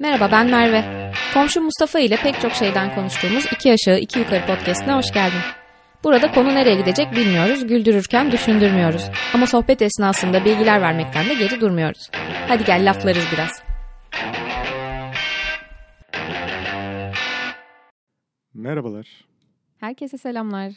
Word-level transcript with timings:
Merhaba 0.00 0.32
ben 0.32 0.50
Merve. 0.50 1.12
Komşu 1.34 1.60
Mustafa 1.60 1.98
ile 1.98 2.16
pek 2.16 2.40
çok 2.40 2.52
şeyden 2.52 2.94
konuştuğumuz 2.94 3.44
iki 3.52 3.72
aşağı 3.72 3.98
iki 4.00 4.18
yukarı 4.18 4.46
podcastine 4.46 4.94
hoş 4.94 5.12
geldin. 5.12 5.40
Burada 6.04 6.30
konu 6.30 6.48
nereye 6.54 6.74
gidecek 6.74 7.12
bilmiyoruz, 7.12 7.66
güldürürken 7.66 8.32
düşündürmüyoruz. 8.32 9.10
Ama 9.34 9.46
sohbet 9.46 9.82
esnasında 9.82 10.44
bilgiler 10.44 10.80
vermekten 10.80 11.28
de 11.28 11.34
geri 11.34 11.60
durmuyoruz. 11.60 12.10
Hadi 12.48 12.64
gel 12.64 12.90
laflarız 12.90 13.24
biraz. 13.32 13.62
Merhabalar. 18.54 19.24
Herkese 19.78 20.18
selamlar. 20.18 20.72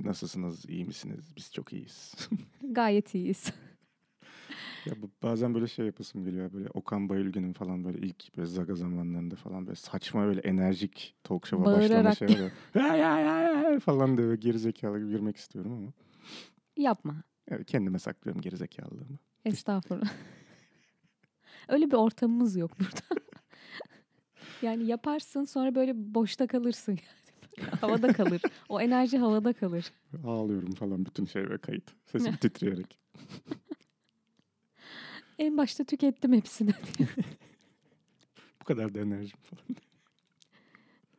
Nasılsınız? 0.00 0.64
İyi 0.68 0.84
misiniz? 0.84 1.32
Biz 1.36 1.52
çok 1.52 1.72
iyiyiz. 1.72 2.14
Gayet 2.62 3.14
iyiyiz. 3.14 3.52
Ya 4.86 5.02
bu, 5.02 5.10
bazen 5.22 5.54
böyle 5.54 5.66
şey 5.66 5.86
yapasım 5.86 6.24
geliyor. 6.24 6.52
Böyle 6.52 6.68
Okan 6.74 7.08
Bayülgen'in 7.08 7.52
falan 7.52 7.84
böyle 7.84 7.98
ilk 7.98 8.36
böyle 8.36 8.48
Zaga 8.48 8.74
zamanlarında 8.74 9.36
falan 9.36 9.66
böyle 9.66 9.76
saçma 9.76 10.26
böyle 10.26 10.40
enerjik 10.40 11.14
talk 11.24 11.46
show'a 11.46 11.64
Bağırarak. 11.66 12.18
şey 12.18 12.28
var 12.28 12.50
ya. 12.94 13.80
Falan 13.80 14.18
diye 14.18 14.36
gerizekalı 14.36 14.98
gibi 14.98 15.10
girmek 15.10 15.36
istiyorum 15.36 15.72
ama. 15.72 15.92
Yapma. 16.76 17.22
Evet, 17.48 17.66
kendime 17.66 17.98
saklıyorum 17.98 18.40
gerizekalılığımı. 18.42 19.18
Estağfurullah. 19.44 20.12
Öyle 21.68 21.86
bir 21.86 21.96
ortamımız 21.96 22.56
yok 22.56 22.70
burada. 22.80 23.22
yani 24.62 24.86
yaparsın 24.86 25.44
sonra 25.44 25.74
böyle 25.74 25.92
boşta 26.14 26.46
kalırsın. 26.46 26.98
havada 27.80 28.12
kalır. 28.12 28.42
O 28.68 28.80
enerji 28.80 29.18
havada 29.18 29.52
kalır. 29.52 29.92
Ağlıyorum 30.24 30.72
falan 30.72 31.06
bütün 31.06 31.24
şey 31.24 31.50
ve 31.50 31.58
kayıt. 31.58 31.90
Sesim 32.06 32.36
titreyerek. 32.36 32.98
En 35.40 35.56
başta 35.56 35.84
tükettim 35.84 36.32
hepsini. 36.32 36.70
Bu 38.60 38.64
kadar 38.64 38.94
da 38.94 39.00
enerjim 39.00 39.38
falan. 39.42 39.76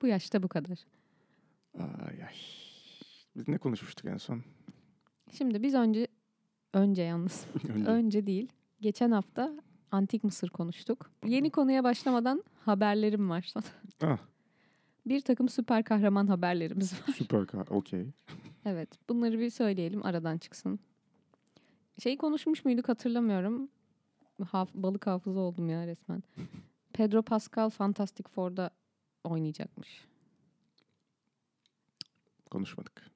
Bu 0.01 0.07
yaşta 0.07 0.43
bu 0.43 0.47
kadar. 0.47 0.79
Ay 1.79 2.23
ay. 2.23 2.33
Biz 3.35 3.47
ne 3.47 3.57
konuşmuştuk 3.57 4.05
en 4.05 4.17
son? 4.17 4.43
Şimdi 5.31 5.63
biz 5.63 5.73
önce 5.73 6.07
önce 6.73 7.01
yalnız 7.01 7.45
Önce. 7.69 7.85
önce 7.89 8.27
değil 8.27 8.47
geçen 8.81 9.11
hafta 9.11 9.53
antik 9.91 10.23
Mısır 10.23 10.49
konuştuk. 10.49 11.11
Yeni 11.25 11.49
konuya 11.49 11.83
başlamadan 11.83 12.43
haberlerim 12.65 13.29
var 13.29 13.41
sana. 13.53 13.63
Ah, 14.03 14.17
Bir 15.05 15.21
takım 15.21 15.49
süper 15.49 15.83
kahraman 15.83 16.27
haberlerimiz 16.27 16.93
var. 16.93 17.13
süper 17.17 17.45
kar. 17.47 17.67
Okey. 17.69 18.05
Evet 18.65 18.89
bunları 19.09 19.39
bir 19.39 19.49
söyleyelim 19.49 20.05
aradan 20.05 20.37
çıksın. 20.37 20.79
Şey 22.03 22.17
konuşmuş 22.17 22.65
muyduk 22.65 22.89
hatırlamıyorum. 22.89 23.69
Haf- 24.45 24.73
balık 24.73 25.07
hafıza 25.07 25.39
oldum 25.39 25.69
ya 25.69 25.87
resmen. 25.87 26.23
Pedro 26.93 27.21
Pascal 27.21 27.69
Fantastic 27.69 28.29
Four'da 28.29 28.69
oynayacakmış. 29.23 30.07
Konuşmadık. 32.51 33.11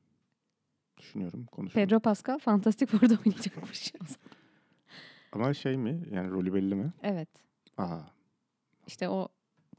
Düşünüyorum 0.98 1.46
konuşmadık. 1.46 1.90
Pedro 1.90 2.00
Pascal 2.00 2.40
Fantastic 2.40 2.86
Four'da 2.86 3.14
oynayacakmış. 3.26 3.94
Ama 5.32 5.54
şey 5.54 5.78
mi? 5.78 6.04
Yani 6.12 6.32
rolü 6.32 6.54
belli 6.54 6.76
mi? 6.76 6.94
evet. 7.04 7.30
Aa. 7.78 8.00
İşte 8.88 9.10
o 9.10 9.28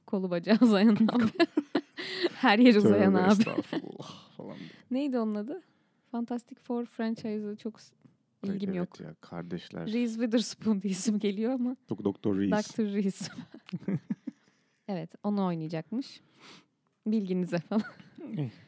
kolu 0.06 0.30
bacağı 0.30 0.58
uzayan 0.60 0.96
abi. 1.08 1.24
Her 2.34 2.58
yer 2.58 2.74
uzayan 2.74 3.14
abi. 3.14 3.44
Falan. 4.36 4.56
Neydi 4.90 5.18
onun 5.18 5.34
adı? 5.34 5.62
Fantastic 6.10 6.60
Four 6.62 6.84
franchise'ı 6.84 7.56
çok 7.56 7.80
s- 8.46 8.54
ilgim 8.54 8.70
evet 8.70 8.78
yok. 8.78 9.00
ya 9.00 9.14
kardeşler. 9.20 9.86
Reese 9.92 10.12
Witherspoon 10.14 10.80
diye 10.82 10.90
isim 10.90 11.18
geliyor 11.18 11.52
ama 11.52 11.76
Dok- 11.88 12.04
Doktor 12.04 12.36
Reese. 12.38 12.72
Dr. 12.78 12.92
Reese. 12.94 13.32
evet 14.88 15.14
onu 15.22 15.46
oynayacakmış. 15.46 16.20
Bilginize 17.06 17.58
falan. 17.58 17.82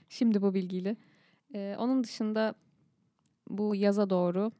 Şimdi 0.08 0.42
bu 0.42 0.54
bilgiyle. 0.54 0.96
Ee, 1.54 1.76
onun 1.78 2.04
dışında 2.04 2.54
bu 3.48 3.74
yaza 3.74 4.10
doğru 4.10 4.52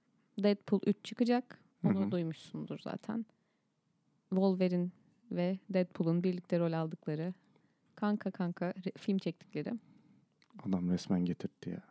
Deadpool 0.43 0.81
3 0.87 0.97
çıkacak. 1.05 1.59
Onu 1.85 2.07
hı. 2.07 2.11
duymuşsundur 2.11 2.79
zaten. 2.79 3.27
Wolverine 4.31 4.89
ve 5.33 5.59
Deadpool'un 5.71 6.23
birlikte 6.23 6.59
rol 6.59 6.73
aldıkları 6.73 7.35
kanka 7.95 8.31
kanka 8.31 8.71
re- 8.71 8.99
film 8.99 9.19
çektikleri. 9.19 9.73
Adam 10.63 10.91
resmen 10.91 11.25
getirtti 11.25 11.71
ya. 11.71 11.83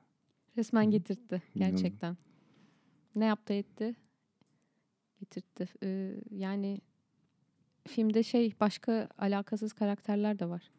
Resmen 0.58 0.92
getirtti 0.92 1.42
gerçekten. 1.56 2.18
Ne 3.16 3.26
yaptı 3.26 3.54
etti? 3.54 3.96
Getirtti. 5.20 5.70
Ee, 5.84 6.16
yani 6.32 6.82
filmde 7.88 8.24
şey 8.24 8.54
başka 8.60 9.10
alakasız 9.18 9.74
karakterler 9.74 10.40
de 10.40 10.50
var. 10.50 10.72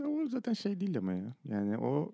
Ya 0.00 0.08
O 0.08 0.26
zaten 0.26 0.52
şey 0.52 0.80
değil 0.80 0.98
ama 0.98 1.12
ya. 1.12 1.34
Yani 1.48 1.78
o 1.78 2.12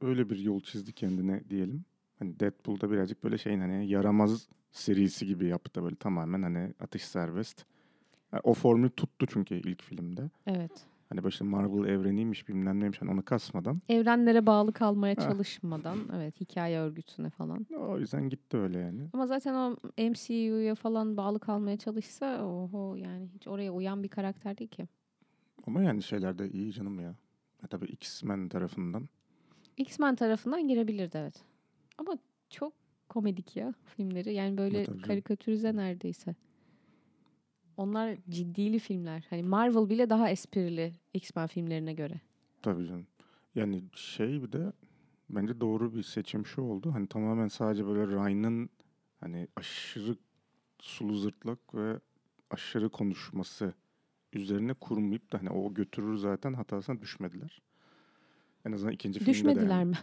öyle 0.00 0.30
bir 0.30 0.38
yol 0.38 0.60
çizdi 0.60 0.92
kendine 0.92 1.42
diyelim. 1.50 1.84
Hani 2.18 2.40
Deadpool'da 2.40 2.90
birazcık 2.90 3.24
böyle 3.24 3.38
şeyin 3.38 3.60
hani 3.60 3.88
yaramaz 3.88 4.48
serisi 4.72 5.26
gibi 5.26 5.46
yaptı 5.46 5.82
böyle 5.82 5.96
tamamen 5.96 6.42
hani 6.42 6.74
atış 6.80 7.04
serbest. 7.04 7.64
Yani 8.32 8.40
o 8.44 8.54
formülü 8.54 8.90
tuttu 8.90 9.26
çünkü 9.26 9.54
ilk 9.54 9.82
filmde. 9.82 10.30
Evet. 10.46 10.86
Hani 11.08 11.24
başta 11.24 11.44
Marvel 11.44 11.88
evreniymiş 11.90 12.48
bilmem 12.48 12.80
neymiş 12.80 13.02
hani 13.02 13.10
onu 13.10 13.24
kasmadan. 13.24 13.80
Evrenlere 13.88 14.46
bağlı 14.46 14.72
kalmaya 14.72 15.16
Ha. 15.16 15.20
çalışmadan 15.20 15.98
evet 16.16 16.40
hikaye 16.40 16.78
örgütüne 16.78 17.30
falan. 17.30 17.66
O 17.78 17.98
yüzden 17.98 18.28
gitti 18.28 18.56
öyle 18.56 18.78
yani. 18.78 19.00
Ama 19.12 19.26
zaten 19.26 19.54
o 19.54 19.76
MCU'ya 19.98 20.74
falan 20.74 21.16
bağlı 21.16 21.40
kalmaya 21.40 21.76
çalışsa 21.76 22.44
oho 22.46 22.94
yani 22.96 23.28
hiç 23.34 23.46
oraya 23.48 23.72
uyan 23.72 24.02
bir 24.02 24.08
karakter 24.08 24.58
değil 24.58 24.70
ki. 24.70 24.88
Ama 25.66 25.82
yani 25.82 26.02
şeyler 26.02 26.38
de 26.38 26.50
iyi 26.50 26.72
canım 26.72 27.00
ya. 27.00 27.14
E 27.64 27.66
tabii 27.66 27.86
X-Men 27.86 28.48
tarafından. 28.48 29.08
X-Men 29.76 30.14
tarafından 30.16 30.68
girebilirdi 30.68 31.18
evet. 31.18 31.42
Ama 31.98 32.18
çok 32.50 32.72
komedik 33.08 33.56
ya 33.56 33.74
filmleri. 33.84 34.34
Yani 34.34 34.58
böyle 34.58 34.84
karikatürize 35.02 35.76
neredeyse. 35.76 36.34
Onlar 37.76 38.16
ciddili 38.28 38.78
filmler. 38.78 39.26
Hani 39.30 39.42
Marvel 39.42 39.88
bile 39.88 40.10
daha 40.10 40.30
esprili 40.30 40.92
X-Men 41.14 41.46
filmlerine 41.46 41.94
göre. 41.94 42.20
Tabii 42.62 42.86
canım. 42.86 43.06
Yani 43.54 43.82
şey 43.94 44.42
bir 44.42 44.52
de 44.52 44.72
bence 45.30 45.60
doğru 45.60 45.94
bir 45.94 46.02
seçim 46.02 46.46
şu 46.46 46.62
oldu. 46.62 46.94
Hani 46.94 47.06
tamamen 47.06 47.48
sadece 47.48 47.86
böyle 47.86 48.06
Ryan'ın 48.06 48.70
hani 49.20 49.48
aşırı 49.56 50.16
sulu 50.78 51.14
zırtlak 51.14 51.74
ve 51.74 52.00
aşırı 52.50 52.88
konuşması 52.88 53.74
üzerine 54.32 54.74
kurmayıp 54.74 55.32
da 55.32 55.38
hani 55.38 55.50
o 55.50 55.74
götürür 55.74 56.16
zaten 56.16 56.52
hatasına 56.52 57.00
düşmediler. 57.00 57.62
En 58.64 58.72
azından 58.72 58.92
ikinci 58.92 59.18
filmde 59.18 59.32
de. 59.32 59.38
Düşmediler 59.38 59.78
yani. 59.78 59.90
mi? 59.90 59.96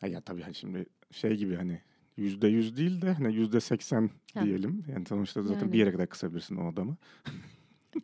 Ha 0.00 0.06
ya 0.06 0.20
tabii 0.20 0.42
hani 0.42 0.54
şimdi 0.54 0.86
şey 1.10 1.36
gibi 1.36 1.56
hani 1.56 1.82
yüzde 2.18 2.48
yüz 2.48 2.76
değil 2.76 3.02
de 3.02 3.12
hani 3.12 3.34
yüzde 3.34 3.60
seksen 3.60 4.10
diyelim. 4.42 4.84
Yani 4.92 5.06
sonuçta 5.06 5.42
zaten 5.42 5.60
Yani. 5.60 5.72
bir 5.72 5.78
yere 5.78 5.92
kadar 5.92 6.06
kısabilirsin 6.08 6.56
o 6.56 6.68
adamı. 6.72 6.96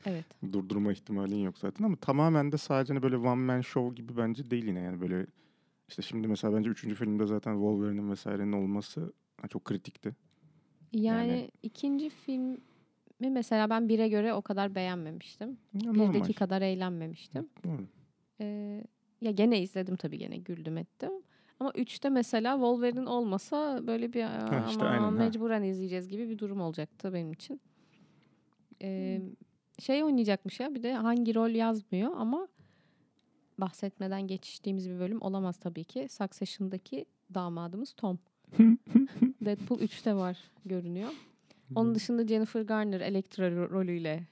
Evet. 0.07 0.25
Durdurma 0.53 0.93
ihtimalin 0.93 1.37
yok 1.45 1.59
zaten 1.59 1.85
ama 1.85 1.97
tamamen 1.97 2.53
de 2.53 2.59
sadece 2.59 2.93
hani 2.93 3.03
böyle 3.03 3.17
one 3.17 3.35
man 3.43 3.61
show 3.61 3.95
gibi 4.03 4.17
bence 4.17 4.51
değil 4.51 4.65
yine 4.65 4.81
yani 4.81 5.01
böyle 5.01 5.27
işte 5.89 6.03
şimdi 6.03 6.29
mesela 6.29 6.57
bence 6.57 6.71
üçüncü 6.71 6.95
filmde 6.95 7.27
zaten 7.27 7.53
Wolverine'in 7.53 8.11
vesairenin 8.11 8.53
olması 8.53 9.13
çok 9.49 9.65
kritikti. 9.65 10.17
Yani, 10.93 11.29
Yani- 11.29 11.51
ikinci 11.63 12.11
filmi 12.11 12.59
mesela 13.21 13.71
ben 13.71 13.89
bire 13.89 14.09
göre 14.09 14.35
o 14.35 14.43
kadar 14.43 14.75
beğenmemiştim. 14.75 15.59
Ya 15.83 15.93
normal. 15.93 16.15
Birdeki 16.15 16.33
kadar 16.35 16.63
eğlenmemiştim. 16.63 17.49
Doğru. 17.65 17.87
Ee, 18.41 18.85
ya 19.21 19.31
gene 19.31 19.63
izledim 19.63 19.97
tabii 19.97 20.19
gene 20.19 20.37
güldüm 20.37 20.79
ettim. 20.79 21.13
Ama 21.61 21.71
3'te 21.71 22.09
mesela 22.09 22.53
Wolverine 22.55 23.09
olmasa 23.09 23.87
böyle 23.87 24.13
bir 24.13 24.23
Ha, 24.23 24.67
işte 24.71 24.81
ama 24.85 24.91
aynen, 24.91 25.03
ha. 25.05 25.11
mecburen 25.11 25.63
izleyeceğiz 25.63 26.09
gibi 26.09 26.29
bir 26.29 26.39
durum 26.39 26.61
olacaktı 26.61 27.13
benim 27.15 27.33
için. 27.33 27.61
Ee, 28.83 29.23
şey 29.79 30.05
oynayacakmış 30.05 30.61
ya 30.61 30.75
bir 30.75 30.83
de 30.83 30.95
hangi 30.95 31.35
rol 31.35 31.51
yazmıyor 31.51 32.13
ama 32.17 32.49
bahsetmeden 33.59 34.27
geçtiğimiz 34.27 34.91
bir 34.91 34.99
bölüm 34.99 35.23
olamaz 35.23 35.57
tabii 35.57 35.85
ki. 35.85 36.09
Succession'daki 36.11 37.07
damadımız 37.35 37.93
Tom. 37.93 38.19
Deadpool 39.45 39.81
3'te 39.81 40.15
var 40.15 40.39
görünüyor. 40.65 41.11
Onun 41.75 41.95
dışında 41.95 42.27
Jennifer 42.27 42.63
Garner 42.63 43.01
Elektra 43.01 43.49
ro- 43.49 43.71
rolüyle 43.71 44.23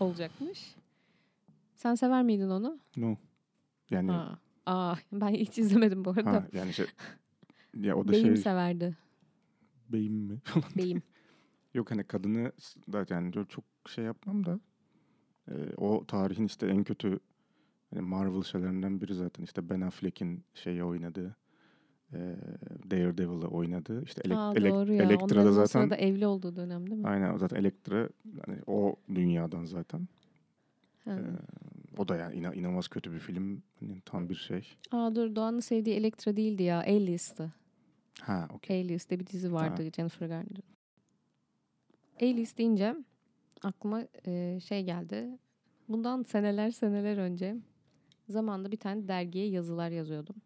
olacakmış. 0.00 0.74
Sen 1.76 1.94
sever 1.94 2.22
miydin 2.22 2.50
onu? 2.50 2.78
No. 2.96 3.16
Yani 3.90 4.10
ha, 4.10 4.16
Ha. 4.18 4.38
Aa, 4.66 4.94
ben 5.12 5.28
hiç 5.28 5.58
izlemedim 5.58 6.04
bu 6.04 6.10
arada. 6.10 6.48
yani 6.52 6.72
şey 6.72 6.86
ya 7.74 7.96
o 7.96 8.08
da 8.08 8.12
Beyim 8.12 8.26
şey 8.26 8.36
severdi. 8.36 8.96
beyim 9.88 10.14
mi? 10.14 10.38
Beyim. 10.76 11.02
Yok 11.74 11.90
hani 11.90 12.04
kadını 12.04 12.52
da 12.92 13.06
yani 13.10 13.32
çok- 13.48 13.64
şey 13.88 14.04
yapmam 14.04 14.46
da 14.46 14.60
e, 15.50 15.54
o 15.76 16.06
tarihin 16.06 16.44
işte 16.44 16.66
en 16.66 16.84
kötü 16.84 17.18
hani 17.90 18.02
Marvel 18.02 18.42
şeylerinden 18.42 19.00
biri 19.00 19.14
zaten 19.14 19.44
işte 19.44 19.68
Ben 19.70 19.80
Affleck'in 19.80 20.44
şeyi 20.54 20.84
oynadığı 20.84 21.36
e, 22.12 22.36
Daredevil'ı 22.90 23.48
oynadı. 23.48 24.02
İşte 24.04 24.22
elek, 24.24 24.36
Aa, 24.38 24.52
elek- 24.54 24.72
doğru 24.72 24.92
ya. 24.92 25.04
Elektra'da 25.04 25.52
zaten 25.52 25.80
sırada 25.80 25.96
evli 25.96 26.26
olduğu 26.26 26.56
dönem 26.56 26.90
değil 26.90 27.00
mi? 27.00 27.08
aynen 27.08 27.36
zaten 27.36 27.56
Elektra 27.56 28.08
hani 28.46 28.58
o 28.66 28.96
dünya 29.08 29.16
dünyadan 29.16 29.64
zaten. 29.64 30.08
Ha. 31.04 31.10
Ee, 31.12 31.22
o 31.98 32.08
da 32.08 32.16
yani 32.16 32.34
ina- 32.34 32.54
inanılmaz 32.54 32.88
kötü 32.88 33.12
bir 33.12 33.18
film. 33.18 33.62
Hani 33.80 34.00
tam 34.00 34.28
bir 34.28 34.34
şey. 34.34 34.68
Aa 34.90 35.14
dur 35.14 35.36
Doğan'ın 35.36 35.60
sevdiği 35.60 35.96
Elektra 35.96 36.36
değildi 36.36 36.62
ya. 36.62 36.78
Alias'tı. 36.80 37.52
Ha 38.20 38.48
okey. 38.52 38.80
Alias 38.82 39.08
diye 39.08 39.20
bir 39.20 39.26
dizi 39.26 39.52
vardı 39.52 39.90
Jennifer 39.96 40.26
Garner'ın. 40.26 40.62
Alias 42.22 42.56
deyince 42.56 42.96
aklıma 43.62 44.02
e, 44.26 44.58
şey 44.60 44.84
geldi. 44.84 45.38
Bundan 45.88 46.22
seneler 46.22 46.70
seneler 46.70 47.16
önce 47.18 47.56
zamanda 48.28 48.72
bir 48.72 48.76
tane 48.76 49.08
dergiye 49.08 49.48
yazılar 49.48 49.90
yazıyordum. 49.90 50.36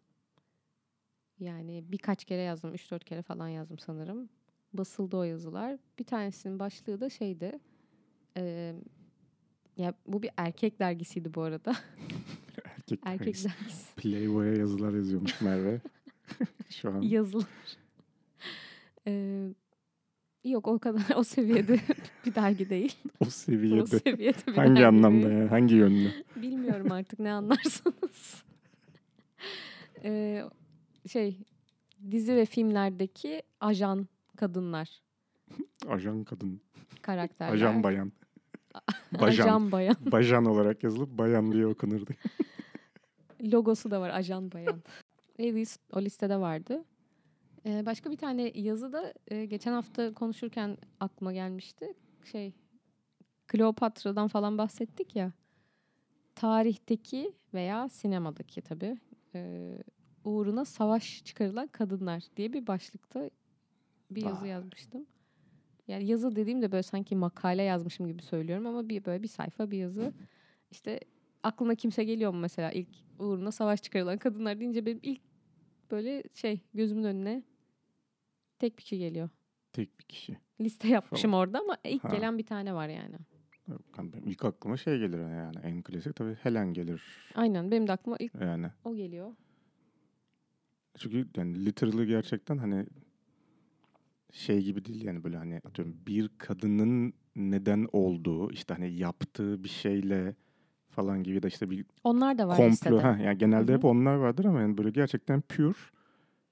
Yani 1.39 1.83
birkaç 1.87 2.25
kere 2.25 2.41
yazdım. 2.41 2.73
3-4 2.75 2.99
kere 2.99 3.21
falan 3.21 3.47
yazdım 3.47 3.79
sanırım. 3.79 4.29
Basıldı 4.73 5.17
o 5.17 5.23
yazılar. 5.23 5.77
Bir 5.99 6.03
tanesinin 6.03 6.59
başlığı 6.59 7.01
da 7.01 7.09
şeydi. 7.09 7.59
e, 8.37 8.73
ya 9.81 9.93
bu 10.07 10.21
bir 10.23 10.29
erkek 10.37 10.79
dergisiydi 10.79 11.33
bu 11.33 11.41
arada. 11.41 11.71
Erkek, 12.65 12.99
erkek 13.05 13.25
dergisi. 13.27 13.49
dergisi. 13.49 13.95
Playboy'a 13.95 14.53
yazılar 14.53 14.93
yazıyormuş 14.93 15.41
Merve. 15.41 15.81
Şu 16.69 16.89
an 16.89 17.01
yazılar. 17.01 17.45
Ee, 19.07 19.47
yok 20.43 20.67
o 20.67 20.79
kadar 20.79 21.03
o 21.15 21.23
seviyede 21.23 21.79
bir 22.25 22.35
dergi 22.35 22.69
değil. 22.69 22.95
o 23.19 23.25
O 23.25 23.29
seviyede. 23.29 23.85
seviyede 23.99 24.37
bir 24.47 24.53
Hangi 24.53 24.69
dergi 24.75 24.85
anlamda 24.87 25.27
değil. 25.27 25.37
yani? 25.39 25.49
Hangi 25.49 25.75
yönlü? 25.75 26.11
Bilmiyorum 26.35 26.91
artık 26.91 27.19
ne 27.19 27.31
anlarsanız. 27.31 28.43
Ee, 30.03 30.43
şey 31.07 31.37
dizi 32.11 32.35
ve 32.35 32.45
filmlerdeki 32.45 33.41
ajan 33.59 34.07
kadınlar 34.37 34.89
Ajan 35.87 36.23
kadın. 36.23 36.61
karakterler. 37.01 37.53
Ajan 37.53 37.83
bayan. 37.83 38.11
Bajan. 39.19 39.43
Ajan 39.43 39.71
bayan. 39.71 39.95
Bajan 40.11 40.45
olarak 40.45 40.83
yazılıp 40.83 41.17
bayan 41.17 41.51
diye 41.51 41.67
okunurdu. 41.67 42.11
Logosu 43.41 43.91
da 43.91 44.01
var 44.01 44.09
ajan 44.09 44.51
bayan. 44.51 44.83
Alice 45.39 45.71
o 45.93 46.01
listede 46.01 46.37
vardı. 46.37 46.83
Ee, 47.65 47.85
başka 47.85 48.11
bir 48.11 48.17
tane 48.17 48.51
yazı 48.55 48.93
da 48.93 49.13
e, 49.27 49.45
geçen 49.45 49.73
hafta 49.73 50.13
konuşurken 50.13 50.77
aklıma 50.99 51.33
gelmişti. 51.33 51.93
Şey 52.31 52.53
Kleopatra'dan 53.47 54.27
falan 54.27 54.57
bahsettik 54.57 55.15
ya. 55.15 55.31
Tarihteki 56.35 57.33
veya 57.53 57.89
sinemadaki 57.89 58.61
tabii 58.61 58.97
e, 59.35 59.71
uğruna 60.23 60.65
savaş 60.65 61.23
çıkarılan 61.25 61.67
kadınlar 61.67 62.23
diye 62.37 62.53
bir 62.53 62.67
başlıkta 62.67 63.29
bir 64.11 64.25
yazı 64.25 64.41
Vay. 64.41 64.49
yazmıştım. 64.49 65.05
Yani 65.91 66.05
yazı 66.05 66.35
dediğimde 66.35 66.71
böyle 66.71 66.83
sanki 66.83 67.15
makale 67.15 67.63
yazmışım 67.63 68.07
gibi 68.07 68.21
söylüyorum 68.21 68.65
ama 68.67 68.89
bir 68.89 69.05
böyle 69.05 69.23
bir 69.23 69.27
sayfa 69.27 69.71
bir 69.71 69.77
yazı. 69.77 70.13
İşte 70.71 70.99
aklına 71.43 71.75
kimse 71.75 72.03
geliyor 72.03 72.33
mu 72.33 72.39
mesela 72.39 72.71
ilk 72.71 72.87
uğruna 73.19 73.51
savaş 73.51 73.81
çıkarılan 73.81 74.17
kadınlar 74.17 74.59
deyince 74.59 74.85
benim 74.85 74.99
ilk 75.03 75.21
böyle 75.91 76.23
şey 76.33 76.59
gözümün 76.73 77.03
önüne 77.03 77.43
tek 78.59 78.77
bir 78.77 78.81
kişi 78.83 78.97
geliyor. 78.97 79.29
Tek 79.73 79.99
bir 79.99 80.03
kişi. 80.03 80.37
Liste 80.61 80.87
yapmışım 80.87 81.33
orada 81.33 81.59
ama 81.59 81.77
ilk 81.83 82.03
Ha. 82.03 82.09
gelen 82.09 82.37
bir 82.37 82.45
tane 82.45 82.73
var 82.73 82.87
yani. 82.87 83.15
Benim 83.97 84.27
ilk 84.27 84.45
aklıma 84.45 84.77
şey 84.77 84.99
gelir 84.99 85.19
yani 85.19 85.55
en 85.63 85.81
klasik 85.81 86.15
tabii 86.15 86.35
Helen 86.35 86.73
gelir 86.73 87.01
Aynen 87.35 87.71
benim 87.71 87.87
de 87.87 87.91
aklıma 87.91 88.17
ilk 88.19 88.35
yani. 88.41 88.67
o 88.85 88.95
geliyor. 88.95 89.31
Çünkü 90.97 91.27
yani 91.37 91.65
literally 91.65 92.07
gerçekten 92.07 92.57
hani 92.57 92.85
şey 94.31 94.61
gibi 94.63 94.85
değil 94.85 95.03
yani 95.05 95.23
böyle 95.23 95.37
hani 95.37 95.61
atıyorum 95.65 95.95
bir 96.07 96.29
kadının 96.37 97.13
neden 97.35 97.87
olduğu 97.91 98.51
işte 98.51 98.73
hani 98.73 98.93
yaptığı 98.97 99.63
bir 99.63 99.69
şeyle 99.69 100.35
falan 100.89 101.23
gibi 101.23 101.43
de 101.43 101.47
işte 101.47 101.69
bir 101.69 101.85
Onlar 102.03 102.37
da 102.37 102.47
var 102.47 102.57
komplo 102.57 102.71
listede. 102.71 102.99
ha 102.99 103.17
yani 103.23 103.37
genelde 103.37 103.71
Hı 103.71 103.75
hep 103.75 103.85
onlar 103.85 104.15
vardır 104.15 104.45
ama 104.45 104.61
yani 104.61 104.77
böyle 104.77 104.89
gerçekten 104.89 105.41
pure 105.41 105.73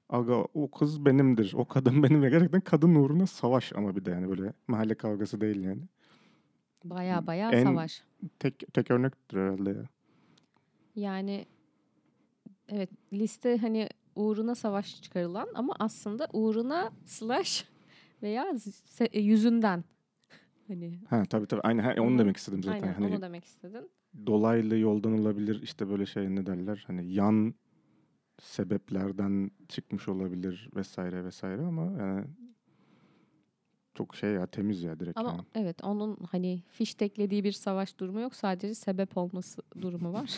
aga 0.10 0.34
o 0.54 0.72
kız 0.72 1.06
benimdir 1.06 1.54
o 1.56 1.66
kadın 1.66 2.04
benim 2.04 2.22
ve 2.24 2.30
gerçekten 2.30 2.62
kadın 2.62 2.96
uğruna 2.96 3.28
savaş 3.28 3.74
ama 3.76 3.96
bir 3.96 4.06
de 4.06 4.12
yani 4.12 4.30
böyle 4.30 4.54
mahalle 4.68 4.96
kavgası 4.96 5.42
değil 5.42 5.60
yani. 5.64 5.82
Baya 6.84 7.28
baya 7.28 7.52
En- 7.52 7.64
savaş. 7.64 8.04
Tek 8.40 8.74
tek 8.74 8.92
örnektir 8.92 9.38
herhalde 9.38 9.70
ya. 9.70 9.84
Yani 10.96 11.46
evet 12.70 12.90
liste 13.14 13.58
hani 13.58 13.90
uğruna 14.20 14.56
savaş 14.56 15.02
çıkarılan 15.02 15.48
ama 15.56 15.76
aslında 15.80 16.28
uğruna 16.34 16.92
slash 17.06 17.66
veya 18.24 18.54
e, 19.12 19.20
yüzünden. 19.20 19.84
Hani 20.68 21.00
Ha 21.10 21.24
tabii 21.30 21.46
tabii 21.48 21.62
aynen 21.62 21.84
ha, 21.84 21.96
onu 22.02 22.20
demek 22.20 22.38
istedim 22.38 22.64
zaten. 22.64 22.82
aynen 22.82 22.94
hani 22.94 23.14
onu 23.14 23.22
demek 23.22 23.46
istedin. 23.46 23.90
dolaylı 24.26 24.78
yoldan 24.78 25.20
olabilir 25.20 25.62
işte 25.64 25.90
böyle 25.90 26.06
şey 26.06 26.36
ne 26.36 26.46
derler 26.46 26.84
hani 26.88 27.14
yan 27.14 27.54
sebeplerden 28.42 29.52
çıkmış 29.70 30.08
olabilir 30.10 30.70
vesaire 30.76 31.26
vesaire 31.26 31.62
ama 31.62 31.82
yani 32.04 32.26
çok 33.96 34.16
şey 34.16 34.30
ya 34.32 34.48
temiz 34.48 34.84
ya 34.84 35.00
direkt 35.00 35.18
Ama 35.18 35.30
yani. 35.30 35.42
evet 35.56 35.84
onun 35.84 36.18
hani 36.32 36.64
fişteklediği 36.72 37.44
bir 37.44 37.52
savaş 37.52 38.00
durumu 38.00 38.20
yok. 38.22 38.36
Sadece 38.36 38.74
sebep 38.76 39.18
olması 39.18 39.62
durumu 39.82 40.14
var. 40.14 40.38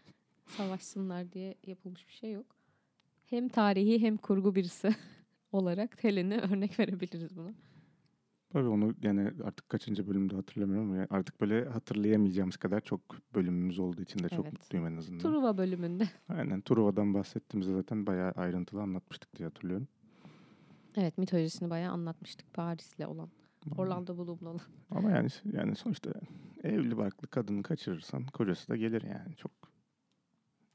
Savaşsınlar 0.46 1.32
diye 1.32 1.54
yapılmış 1.66 2.06
bir 2.08 2.12
şey 2.12 2.32
yok. 2.32 2.55
Hem 3.26 3.48
tarihi 3.48 4.02
hem 4.02 4.16
kurgu 4.16 4.54
birisi 4.54 4.94
olarak 5.52 6.04
Helen'i 6.04 6.38
örnek 6.38 6.78
verebiliriz 6.78 7.36
buna. 7.36 7.54
Tabii 8.50 8.68
onu 8.68 8.94
yani 9.02 9.30
artık 9.44 9.68
kaçıncı 9.68 10.08
bölümde 10.08 10.36
hatırlamıyorum 10.36 10.88
ama 10.88 10.96
yani 10.96 11.06
artık 11.10 11.40
böyle 11.40 11.64
hatırlayamayacağımız 11.68 12.56
kadar 12.56 12.80
çok 12.80 13.00
bölümümüz 13.34 13.78
olduğu 13.78 14.02
için 14.02 14.18
de 14.18 14.28
çok 14.28 14.44
Evet. 14.44 14.52
mutluyum 14.52 14.86
en 14.86 14.96
azından. 14.96 15.18
Truva 15.18 15.58
bölümünde. 15.58 16.08
Aynen 16.28 16.60
Truva'dan 16.60 17.14
bahsettiğimizde 17.14 17.72
zaten 17.72 18.06
bayağı 18.06 18.30
ayrıntılı 18.30 18.82
anlatmıştık 18.82 19.36
diye 19.36 19.48
hatırlıyorum. 19.48 19.88
Evet 20.96 21.18
mitolojisini 21.18 21.70
bayağı 21.70 21.92
anlatmıştık 21.92 22.54
Paris'le 22.54 23.00
olan. 23.06 23.28
Orlando 23.76 24.18
Bloom'la 24.18 24.50
olan. 24.50 24.60
Ama 24.90 25.10
yani 25.10 25.28
yani 25.52 25.76
sonuçta 25.76 26.10
evli 26.62 26.96
barklı 26.96 27.28
kadını 27.28 27.62
kaçırırsan 27.62 28.26
kocası 28.26 28.68
da 28.68 28.76
gelir 28.76 29.02
yani 29.02 29.36
çok 29.36 29.52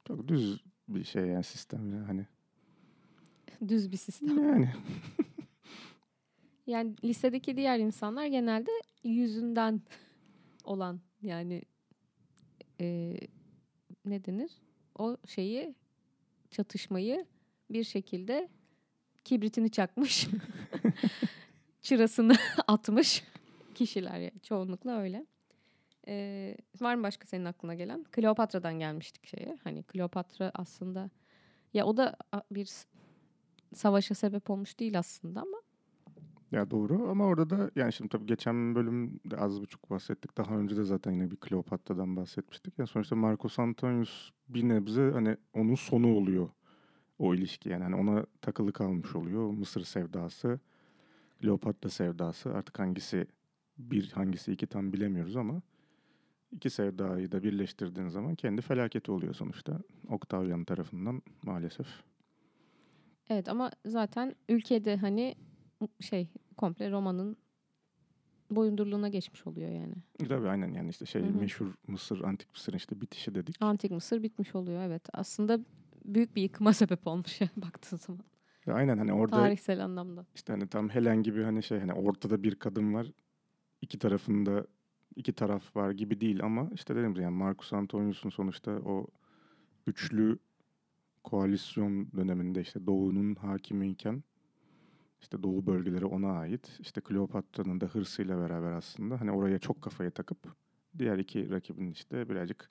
çok 0.04 0.28
düz 0.28 0.64
bir 0.88 1.04
şey 1.04 1.26
yani 1.26 1.44
sistem 1.44 1.94
ya 1.94 2.08
hani. 2.08 2.26
Düz 3.68 3.92
bir 3.92 3.96
sistem. 3.96 4.44
Yani 4.44 4.68
Yani 6.66 6.94
listedeki 7.04 7.56
diğer 7.56 7.78
insanlar 7.78 8.26
genelde 8.26 8.70
yüzünden 9.04 9.82
olan 10.64 11.00
yani 11.22 11.62
e, 12.80 13.16
ne 14.04 14.24
denir? 14.24 14.50
O 14.98 15.16
şeyi 15.26 15.74
çatışmayı 16.50 17.26
bir 17.70 17.84
şekilde 17.84 18.48
kibritini 19.24 19.70
çakmış, 19.70 20.28
çırasını 21.82 22.34
atmış 22.66 23.24
kişiler 23.74 24.18
yani 24.18 24.40
çoğunlukla 24.42 24.98
öyle. 24.98 25.26
E, 26.08 26.56
var 26.80 26.94
mı 26.94 27.02
başka 27.02 27.26
senin 27.26 27.44
aklına 27.44 27.74
gelen? 27.74 28.04
Kleopatra'dan 28.04 28.78
gelmiştik 28.78 29.26
şeye. 29.26 29.58
Hani 29.64 29.82
Kleopatra 29.82 30.50
aslında 30.54 31.10
ya 31.74 31.86
o 31.86 31.96
da 31.96 32.16
bir 32.50 32.68
savaşa 33.74 34.14
sebep 34.14 34.50
olmuş 34.50 34.78
değil 34.78 34.98
aslında 34.98 35.40
ama 35.40 35.62
ya 36.52 36.70
doğru 36.70 37.08
ama 37.10 37.26
orada 37.26 37.50
da 37.50 37.70
yani 37.76 37.92
şimdi 37.92 38.08
tabii 38.08 38.26
geçen 38.26 38.74
bölümde 38.74 39.36
az 39.36 39.60
buçuk 39.60 39.90
bahsettik. 39.90 40.36
Daha 40.36 40.54
önce 40.54 40.76
de 40.76 40.84
zaten 40.84 41.12
yine 41.12 41.30
bir 41.30 41.36
Kleopatra'dan 41.36 42.16
bahsetmiştik. 42.16 42.78
Yani 42.78 42.88
sonuçta 42.88 43.16
Marcus 43.16 43.58
Antonius 43.58 44.30
bir 44.48 44.68
nebze 44.68 45.10
hani 45.10 45.36
onun 45.54 45.74
sonu 45.74 46.14
oluyor 46.16 46.48
o 47.18 47.34
ilişki. 47.34 47.68
Yani 47.68 47.84
hani 47.84 47.96
ona 47.96 48.26
takılı 48.40 48.72
kalmış 48.72 49.16
oluyor. 49.16 49.50
Mısır 49.50 49.84
sevdası, 49.84 50.60
Kleopatra 51.40 51.90
sevdası 51.90 52.54
artık 52.54 52.78
hangisi 52.78 53.26
bir 53.78 54.10
hangisi 54.10 54.52
iki 54.52 54.66
tam 54.66 54.92
bilemiyoruz 54.92 55.36
ama 55.36 55.62
iki 56.52 56.70
sevdayı 56.70 57.32
da 57.32 57.42
birleştirdiğin 57.42 58.08
zaman 58.08 58.34
kendi 58.34 58.62
felaketi 58.62 59.12
oluyor 59.12 59.34
sonuçta. 59.34 59.78
Octavian 60.08 60.64
tarafından 60.64 61.22
maalesef. 61.42 62.11
Evet 63.30 63.48
ama 63.48 63.70
zaten 63.86 64.34
ülkede 64.48 64.96
hani 64.96 65.34
şey 66.00 66.28
komple 66.56 66.90
Roma'nın 66.90 67.36
boyundurluğuna 68.50 69.08
geçmiş 69.08 69.46
oluyor 69.46 69.70
yani. 69.70 69.94
Tabii 70.28 70.48
aynen 70.48 70.72
yani 70.74 70.90
işte 70.90 71.06
şey 71.06 71.22
Hı 71.22 71.26
hı. 71.26 71.32
meşhur 71.38 71.74
Mısır, 71.86 72.20
Antik 72.20 72.50
Mısır'ın 72.54 72.76
işte 72.76 73.00
bitişi 73.00 73.34
dedik. 73.34 73.56
Antik 73.60 73.90
Mısır 73.90 74.22
bitmiş 74.22 74.54
oluyor 74.54 74.82
evet. 74.82 75.02
Aslında 75.12 75.58
büyük 76.04 76.36
bir 76.36 76.42
yıkıma 76.42 76.72
sebep 76.72 77.06
olmuş 77.06 77.40
baktığın 77.56 77.96
zaman. 77.96 78.24
Ya 78.66 78.74
aynen 78.74 78.98
hani 78.98 79.12
orada 79.12 79.36
Tarihsel 79.36 79.84
anlamda. 79.84 80.26
işte 80.34 80.52
hani 80.52 80.66
tam 80.68 80.88
Helen 80.88 81.22
gibi 81.22 81.42
hani 81.42 81.62
şey 81.62 81.78
hani 81.80 81.92
ortada 81.92 82.42
bir 82.42 82.54
kadın 82.54 82.94
var. 82.94 83.06
iki 83.80 83.98
tarafında 83.98 84.66
iki 85.16 85.32
taraf 85.32 85.76
var 85.76 85.90
gibi 85.90 86.20
değil 86.20 86.42
ama 86.42 86.70
işte 86.74 86.94
gibi 86.94 87.22
yani 87.22 87.36
Marcus 87.36 87.72
Antonius'un 87.72 88.30
sonuçta 88.30 88.70
o 88.70 89.06
üçlü 89.86 90.38
koalisyon 91.22 92.12
döneminde 92.16 92.60
işte 92.60 92.86
Doğu'nun 92.86 93.34
hakimiyken 93.34 94.22
işte 95.20 95.42
Doğu 95.42 95.66
bölgeleri 95.66 96.04
ona 96.06 96.32
ait. 96.32 96.76
İşte 96.80 97.00
Kleopatra'nın 97.00 97.80
da 97.80 97.86
hırsıyla 97.86 98.38
beraber 98.38 98.72
aslında 98.72 99.20
hani 99.20 99.32
oraya 99.32 99.58
çok 99.58 99.82
kafayı 99.82 100.10
takıp 100.10 100.38
diğer 100.98 101.18
iki 101.18 101.50
rakibin 101.50 101.90
işte 101.90 102.28
birazcık 102.28 102.70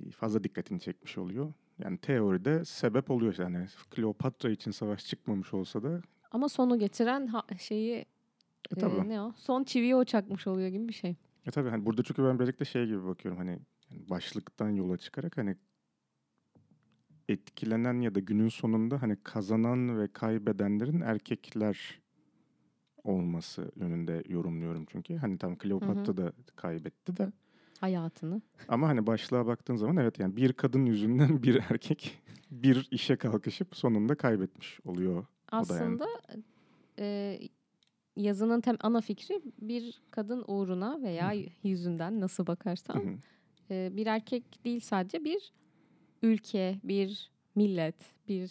e, 0.00 0.10
fazla 0.10 0.44
dikkatini 0.44 0.80
çekmiş 0.80 1.18
oluyor. 1.18 1.52
Yani 1.78 1.98
teoride 1.98 2.64
sebep 2.64 3.10
oluyor 3.10 3.34
yani 3.38 3.66
Kleopatra 3.90 4.50
için 4.50 4.70
savaş 4.70 5.06
çıkmamış 5.06 5.54
olsa 5.54 5.82
da 5.82 6.02
Ama 6.30 6.48
sonu 6.48 6.78
getiren 6.78 7.26
ha- 7.26 7.46
şeyi 7.58 7.92
e, 8.76 8.80
e, 8.80 9.08
ne 9.08 9.20
o? 9.22 9.32
Son 9.36 9.64
çiviyi 9.64 9.96
o 9.96 10.04
çakmış 10.04 10.46
oluyor 10.46 10.68
gibi 10.68 10.88
bir 10.88 10.92
şey. 10.92 11.16
E 11.46 11.50
tabii 11.50 11.68
hani 11.68 11.86
burada 11.86 12.02
çünkü 12.02 12.24
ben 12.24 12.38
birazcık 12.38 12.60
da 12.60 12.64
şey 12.64 12.86
gibi 12.86 13.04
bakıyorum 13.04 13.38
hani 13.38 13.58
yani 13.90 14.10
başlıktan 14.10 14.68
yola 14.70 14.96
çıkarak 14.96 15.36
hani 15.36 15.56
etkilenen 17.28 18.00
ya 18.00 18.14
da 18.14 18.20
günün 18.20 18.48
sonunda 18.48 19.02
hani 19.02 19.16
kazanan 19.24 19.98
ve 20.00 20.08
kaybedenlerin 20.12 21.00
erkekler 21.00 22.00
olması 23.04 23.72
yönünde 23.76 24.22
yorumluyorum 24.28 24.84
çünkü. 24.88 25.16
Hani 25.16 25.38
tam 25.38 25.56
Kleopatra 25.56 26.16
da 26.16 26.32
kaybetti 26.56 27.16
de 27.16 27.32
Hayatını. 27.80 28.42
ama 28.68 28.88
hani 28.88 29.06
başlığa 29.06 29.46
baktığın 29.46 29.76
zaman 29.76 29.96
evet 29.96 30.18
yani 30.18 30.36
bir 30.36 30.52
kadın 30.52 30.86
yüzünden 30.86 31.28
bir 31.42 31.54
erkek 31.70 32.22
bir 32.50 32.88
işe 32.90 33.16
kalkışıp 33.16 33.76
sonunda 33.76 34.14
kaybetmiş 34.14 34.80
oluyor. 34.84 35.16
da 35.22 35.26
yani. 35.56 35.62
Aslında 35.62 36.06
e, 36.98 37.38
yazının 38.16 38.60
tem 38.60 38.76
ana 38.80 39.00
fikri 39.00 39.42
bir 39.58 40.02
kadın 40.10 40.44
uğruna 40.46 41.02
veya 41.02 41.32
yüzünden 41.62 42.20
nasıl 42.20 42.42
Hı 42.42 42.46
bakarsan 42.46 42.96
hı. 42.96 43.18
e, 43.70 43.90
bir 43.96 44.06
erkek 44.06 44.64
değil 44.64 44.80
sadece 44.80 45.24
bir 45.24 45.52
ülke, 46.22 46.78
bir 46.84 47.30
millet, 47.54 47.94
bir 48.28 48.50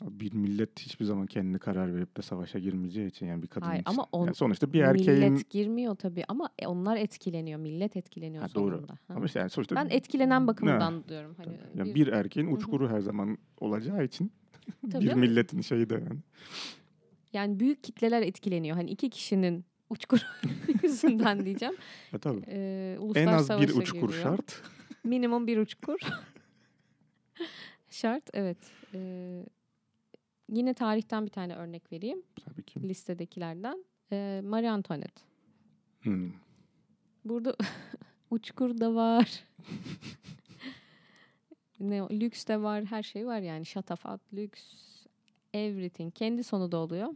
Bir 0.00 0.32
millet 0.34 0.80
hiçbir 0.80 1.04
zaman 1.04 1.26
kendini 1.26 1.58
karar 1.58 1.94
verip 1.96 2.16
de 2.16 2.22
savaşa 2.22 2.58
girmeyeceği 2.58 3.08
için 3.08 3.26
yani 3.26 3.42
bir 3.42 3.46
kadın 3.48 3.66
Hayır, 3.66 3.80
için. 3.82 3.90
ama 3.92 4.06
on- 4.12 4.24
Yani 4.26 4.34
sonuçta 4.34 4.72
bir 4.72 4.80
erkeğin 4.80 5.20
millet 5.24 5.50
girmiyor 5.50 5.94
tabii 5.94 6.24
ama 6.28 6.48
e, 6.58 6.66
onlar 6.66 6.96
etkileniyor, 6.96 7.60
millet 7.60 7.96
etkileniyor 7.96 8.42
Ha, 8.42 8.54
doğru. 8.54 8.76
sonunda. 8.76 8.92
Ha. 8.92 9.14
ama 9.14 9.24
işte 9.26 9.38
yani 9.38 9.50
sonuçta 9.50 9.76
Ben 9.76 9.88
etkilenen 9.90 10.46
bakımından 10.46 11.04
diyorum. 11.08 11.34
Hani 11.36 11.46
Tabii. 11.46 11.78
Yani 11.78 11.94
bir- 11.94 12.06
bir, 12.06 12.12
erkeğin 12.12 12.46
uçkuru 12.56 12.88
her 12.90 13.00
zaman 13.00 13.38
olacağı 13.60 14.04
için 14.04 14.32
Tabii 14.92 15.04
bir 15.06 15.14
milletin 15.14 15.60
şeyi 15.60 15.90
de 15.90 15.94
yani. 15.94 16.20
yani 17.32 17.60
büyük 17.60 17.84
kitleler 17.84 18.22
etkileniyor. 18.22 18.76
Hani 18.76 18.90
iki 18.90 19.10
kişinin 19.10 19.64
uçkuru 19.90 20.20
yüzünden 20.82 21.44
diyeceğim. 21.44 21.74
E 22.12 22.18
tabii. 22.18 22.42
Ee, 22.48 22.98
En 23.14 23.26
az 23.26 23.48
bir 23.50 23.68
uçkur 23.76 24.08
giriyor. 24.08 24.22
şart. 24.22 24.62
Minimum 25.04 25.46
bir 25.46 25.58
uçkur. 25.58 25.98
Şart 27.90 28.30
evet. 28.32 28.58
Ee, 28.94 29.46
yine 30.48 30.74
tarihten 30.74 31.26
bir 31.26 31.30
tane 31.30 31.56
örnek 31.56 31.92
vereyim 31.92 32.22
Tabii 32.44 32.62
ki. 32.62 32.88
listedekilerden. 32.88 33.84
Ee, 34.12 34.40
Marie 34.44 34.68
Antoinette. 34.68 35.22
Hmm. 36.02 36.32
Burada 37.24 37.56
uçkur 38.30 38.80
da 38.80 38.94
var. 38.94 39.44
ne 41.80 42.00
lüks 42.00 42.46
de 42.46 42.62
var, 42.62 42.84
her 42.84 43.02
şey 43.02 43.26
var 43.26 43.40
yani. 43.40 43.66
Şatafat, 43.66 44.20
lüks, 44.34 44.62
everything. 45.54 46.14
Kendi 46.14 46.44
sonu 46.44 46.72
da 46.72 46.76
oluyor. 46.76 47.08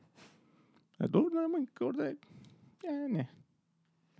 Ya 1.00 1.12
doğru 1.12 1.38
ama 1.38 1.58
orada 1.80 2.14
yani, 2.84 3.28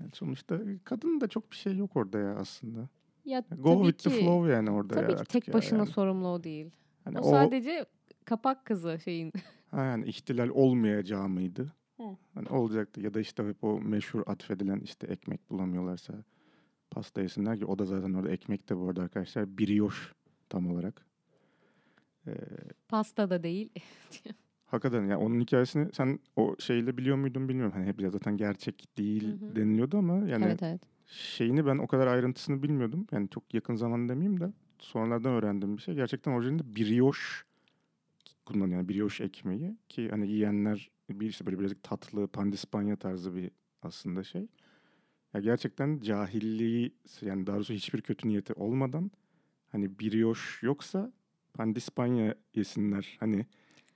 yani 0.00 0.10
sonuçta 0.12 0.60
kadının 0.84 1.20
da 1.20 1.28
çok 1.28 1.50
bir 1.50 1.56
şey 1.56 1.76
yok 1.76 1.96
orada 1.96 2.18
ya 2.18 2.36
aslında. 2.36 2.88
Ya 3.24 3.40
Go 3.40 3.78
tabii 3.78 3.86
with 3.86 4.04
ki, 4.04 4.10
the 4.10 4.16
flow 4.24 4.52
yani 4.52 4.70
orada 4.70 4.94
tabii 4.94 5.12
ya 5.12 5.18
ki 5.18 5.24
tek 5.24 5.52
başına 5.54 5.78
yani. 5.78 5.86
sorumlu 5.90 6.28
o 6.28 6.44
değil. 6.44 6.70
Hani 7.04 7.18
o, 7.18 7.22
o, 7.28 7.30
sadece 7.30 7.86
kapak 8.24 8.64
kızı 8.64 8.98
şeyin. 9.04 9.32
ha 9.70 9.84
yani 9.84 10.06
ihtilal 10.06 10.48
olmayacağı 10.48 11.28
mıydı? 11.28 11.72
Hı. 11.96 12.16
Hani 12.34 12.48
olacaktı 12.48 13.00
ya 13.00 13.14
da 13.14 13.20
işte 13.20 13.48
hep 13.48 13.64
o 13.64 13.80
meşhur 13.80 14.22
atfedilen 14.26 14.80
işte 14.80 15.06
ekmek 15.06 15.50
bulamıyorlarsa 15.50 16.14
pasta 16.90 17.20
yesinler 17.22 17.58
ki 17.58 17.66
o 17.66 17.78
da 17.78 17.84
zaten 17.84 18.14
orada 18.14 18.30
ekmek 18.30 18.68
de 18.68 18.76
bu 18.76 18.88
arada 18.88 19.02
arkadaşlar 19.02 19.58
brioche 19.58 19.96
tam 20.48 20.70
olarak. 20.70 21.06
Ee, 22.26 22.34
Pasta 22.88 23.30
da 23.30 23.42
değil. 23.42 23.70
Hakikaten 24.66 25.06
ya 25.06 25.18
onun 25.18 25.40
hikayesini 25.40 25.88
sen 25.92 26.18
o 26.36 26.56
şeyle 26.58 26.96
biliyor 26.96 27.16
muydun 27.16 27.48
bilmiyorum. 27.48 27.72
Hani 27.76 27.86
hep 27.86 28.00
zaten 28.12 28.36
gerçek 28.36 28.98
değil 28.98 29.40
Hı 29.40 29.46
hı. 29.46 29.56
deniliyordu 29.56 29.98
ama 29.98 30.14
yani 30.14 30.44
evet 30.44 30.62
evet. 30.62 30.80
Şeyini 31.08 31.66
ben 31.66 31.78
o 31.78 31.86
kadar 31.86 32.06
ayrıntısını 32.06 32.62
bilmiyordum. 32.62 33.06
Yani 33.12 33.28
çok 33.28 33.54
yakın 33.54 33.74
zaman 33.74 34.08
demeyeyim 34.08 34.40
de 34.40 34.52
sonradan 34.78 35.32
öğrendiğim 35.32 35.76
bir 35.76 35.82
şey. 35.82 35.94
Gerçekten 35.94 36.32
orijinalinde 36.32 36.76
brioche 36.76 37.22
kullanıyor. 38.46 38.76
Yani 38.76 38.88
brioche 38.88 39.24
ekmeği 39.24 39.76
ki 39.88 40.08
hani 40.10 40.28
yiyenler 40.28 40.90
bir 41.10 41.26
işte 41.26 41.46
böyle 41.46 41.58
birazcık 41.58 41.82
tatlı 41.82 42.28
pandispanya 42.28 42.96
tarzı 42.96 43.34
bir 43.34 43.50
aslında 43.82 44.24
şey. 44.24 44.46
Ya 45.34 45.40
gerçekten 45.40 46.00
cahilliği 46.00 46.94
yani 47.20 47.46
daha 47.46 47.56
doğrusu 47.56 47.74
hiçbir 47.74 48.00
kötü 48.00 48.28
niyeti 48.28 48.52
olmadan 48.52 49.10
hani 49.68 49.98
brioche 49.98 50.42
yoksa 50.62 51.12
pandispanya 51.54 52.34
yesinler. 52.54 53.16
Hani 53.20 53.46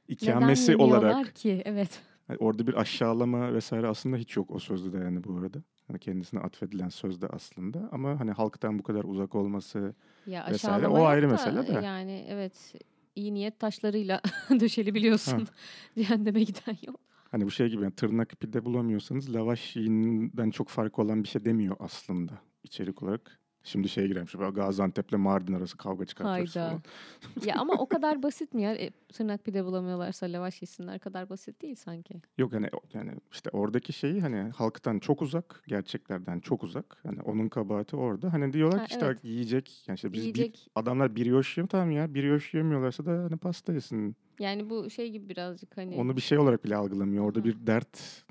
ikamesi 0.08 0.72
Neden 0.72 0.84
olarak 0.84 1.34
ki? 1.36 1.62
Evet. 1.64 2.02
Hani 2.28 2.38
orada 2.38 2.66
bir 2.66 2.74
aşağılama 2.74 3.54
vesaire 3.54 3.86
aslında 3.86 4.16
hiç 4.16 4.36
yok 4.36 4.50
o 4.50 4.58
sözde 4.58 4.92
de 4.92 5.04
yani 5.04 5.24
bu 5.24 5.36
arada. 5.38 5.62
Hani 5.92 6.00
kendisine 6.00 6.40
atfedilen 6.40 6.88
sözde 6.88 7.26
aslında 7.26 7.88
ama 7.92 8.20
hani 8.20 8.30
halktan 8.30 8.78
bu 8.78 8.82
kadar 8.82 9.04
uzak 9.04 9.34
olması 9.34 9.94
Ya 10.26 10.46
Vesaire, 10.50 10.88
o 10.88 11.04
ayrı 11.04 11.26
da, 11.28 11.32
mesele 11.32 11.68
de. 11.68 11.72
Yani 11.72 12.26
evet 12.28 12.74
iyi 13.16 13.34
niyet 13.34 13.58
taşlarıyla 13.60 14.20
döşeli 14.60 14.94
biliyorsun. 14.94 15.48
Cehenneme 15.94 16.42
giden 16.42 16.76
yok. 16.86 17.00
hani 17.30 17.44
bu 17.44 17.50
şey 17.50 17.68
gibi 17.68 17.82
yani 17.82 17.94
tırnak 17.94 18.28
pide 18.40 18.64
bulamıyorsanız 18.64 19.34
lavaş 19.34 19.76
yiyinden 19.76 20.50
çok 20.50 20.68
fark 20.68 20.98
olan 20.98 21.22
bir 21.22 21.28
şey 21.28 21.44
demiyor 21.44 21.76
aslında 21.78 22.32
içerik 22.64 23.02
olarak. 23.02 23.40
Şimdi 23.64 23.88
şeye 23.88 24.06
girermiş. 24.08 24.32
Gaziantep'le 24.54 25.12
Mardin 25.12 25.52
arası 25.52 25.76
kavga 25.76 26.04
çıkartıyoruz 26.04 26.56
Hayda. 26.56 26.68
falan. 26.68 26.82
ya 27.46 27.54
ama 27.58 27.72
o 27.74 27.86
kadar 27.88 28.22
basit 28.22 28.54
mi 28.54 28.62
ya? 28.62 28.74
E, 28.74 28.90
tırnak 28.90 29.44
pide 29.44 29.64
bulamıyorlarsa 29.64 30.26
lavaş 30.26 30.62
yesinler 30.62 30.98
kadar 30.98 31.28
basit 31.28 31.62
değil 31.62 31.74
sanki. 31.74 32.22
Yok 32.38 32.52
hani 32.52 32.68
yani 32.94 33.12
işte 33.32 33.50
oradaki 33.52 33.92
şeyi 33.92 34.20
hani 34.20 34.50
halktan 34.50 34.98
çok 34.98 35.22
uzak, 35.22 35.62
gerçeklerden 35.66 36.40
çok 36.40 36.62
uzak. 36.62 36.96
Hani 37.02 37.20
onun 37.22 37.48
kabahati 37.48 37.96
orada. 37.96 38.32
Hani 38.32 38.52
diyorlar 38.52 38.78
Ha, 38.80 38.86
ki 38.86 38.92
işte 38.92 39.06
evet. 39.06 39.24
yiyecek. 39.24 39.84
Yani 39.88 39.94
işte 39.94 40.12
biz 40.12 40.18
bir, 40.20 40.24
Yiyecek 40.24 40.68
adamlar 40.74 41.16
brioche 41.16 41.60
yiyor 41.60 41.68
tamam 41.68 41.90
ya 41.90 42.14
brioche 42.14 42.58
yemiyorlarsa 42.58 43.06
da 43.06 43.10
hani 43.10 43.36
pasta 43.36 43.72
yesin. 43.72 44.16
yani 44.38 44.70
bu 44.70 44.90
şey 44.90 45.10
gibi 45.10 45.28
birazcık 45.28 45.76
hani 45.76 45.96
Onu 45.96 46.16
bir 46.16 46.20
şey 46.22 46.38
olarak 46.38 46.64
bile 46.64 46.76
algılamıyor. 46.76 47.24
Orada 47.24 47.40
Hı. 47.40 47.44
bir 47.44 47.66
dert 47.66 48.24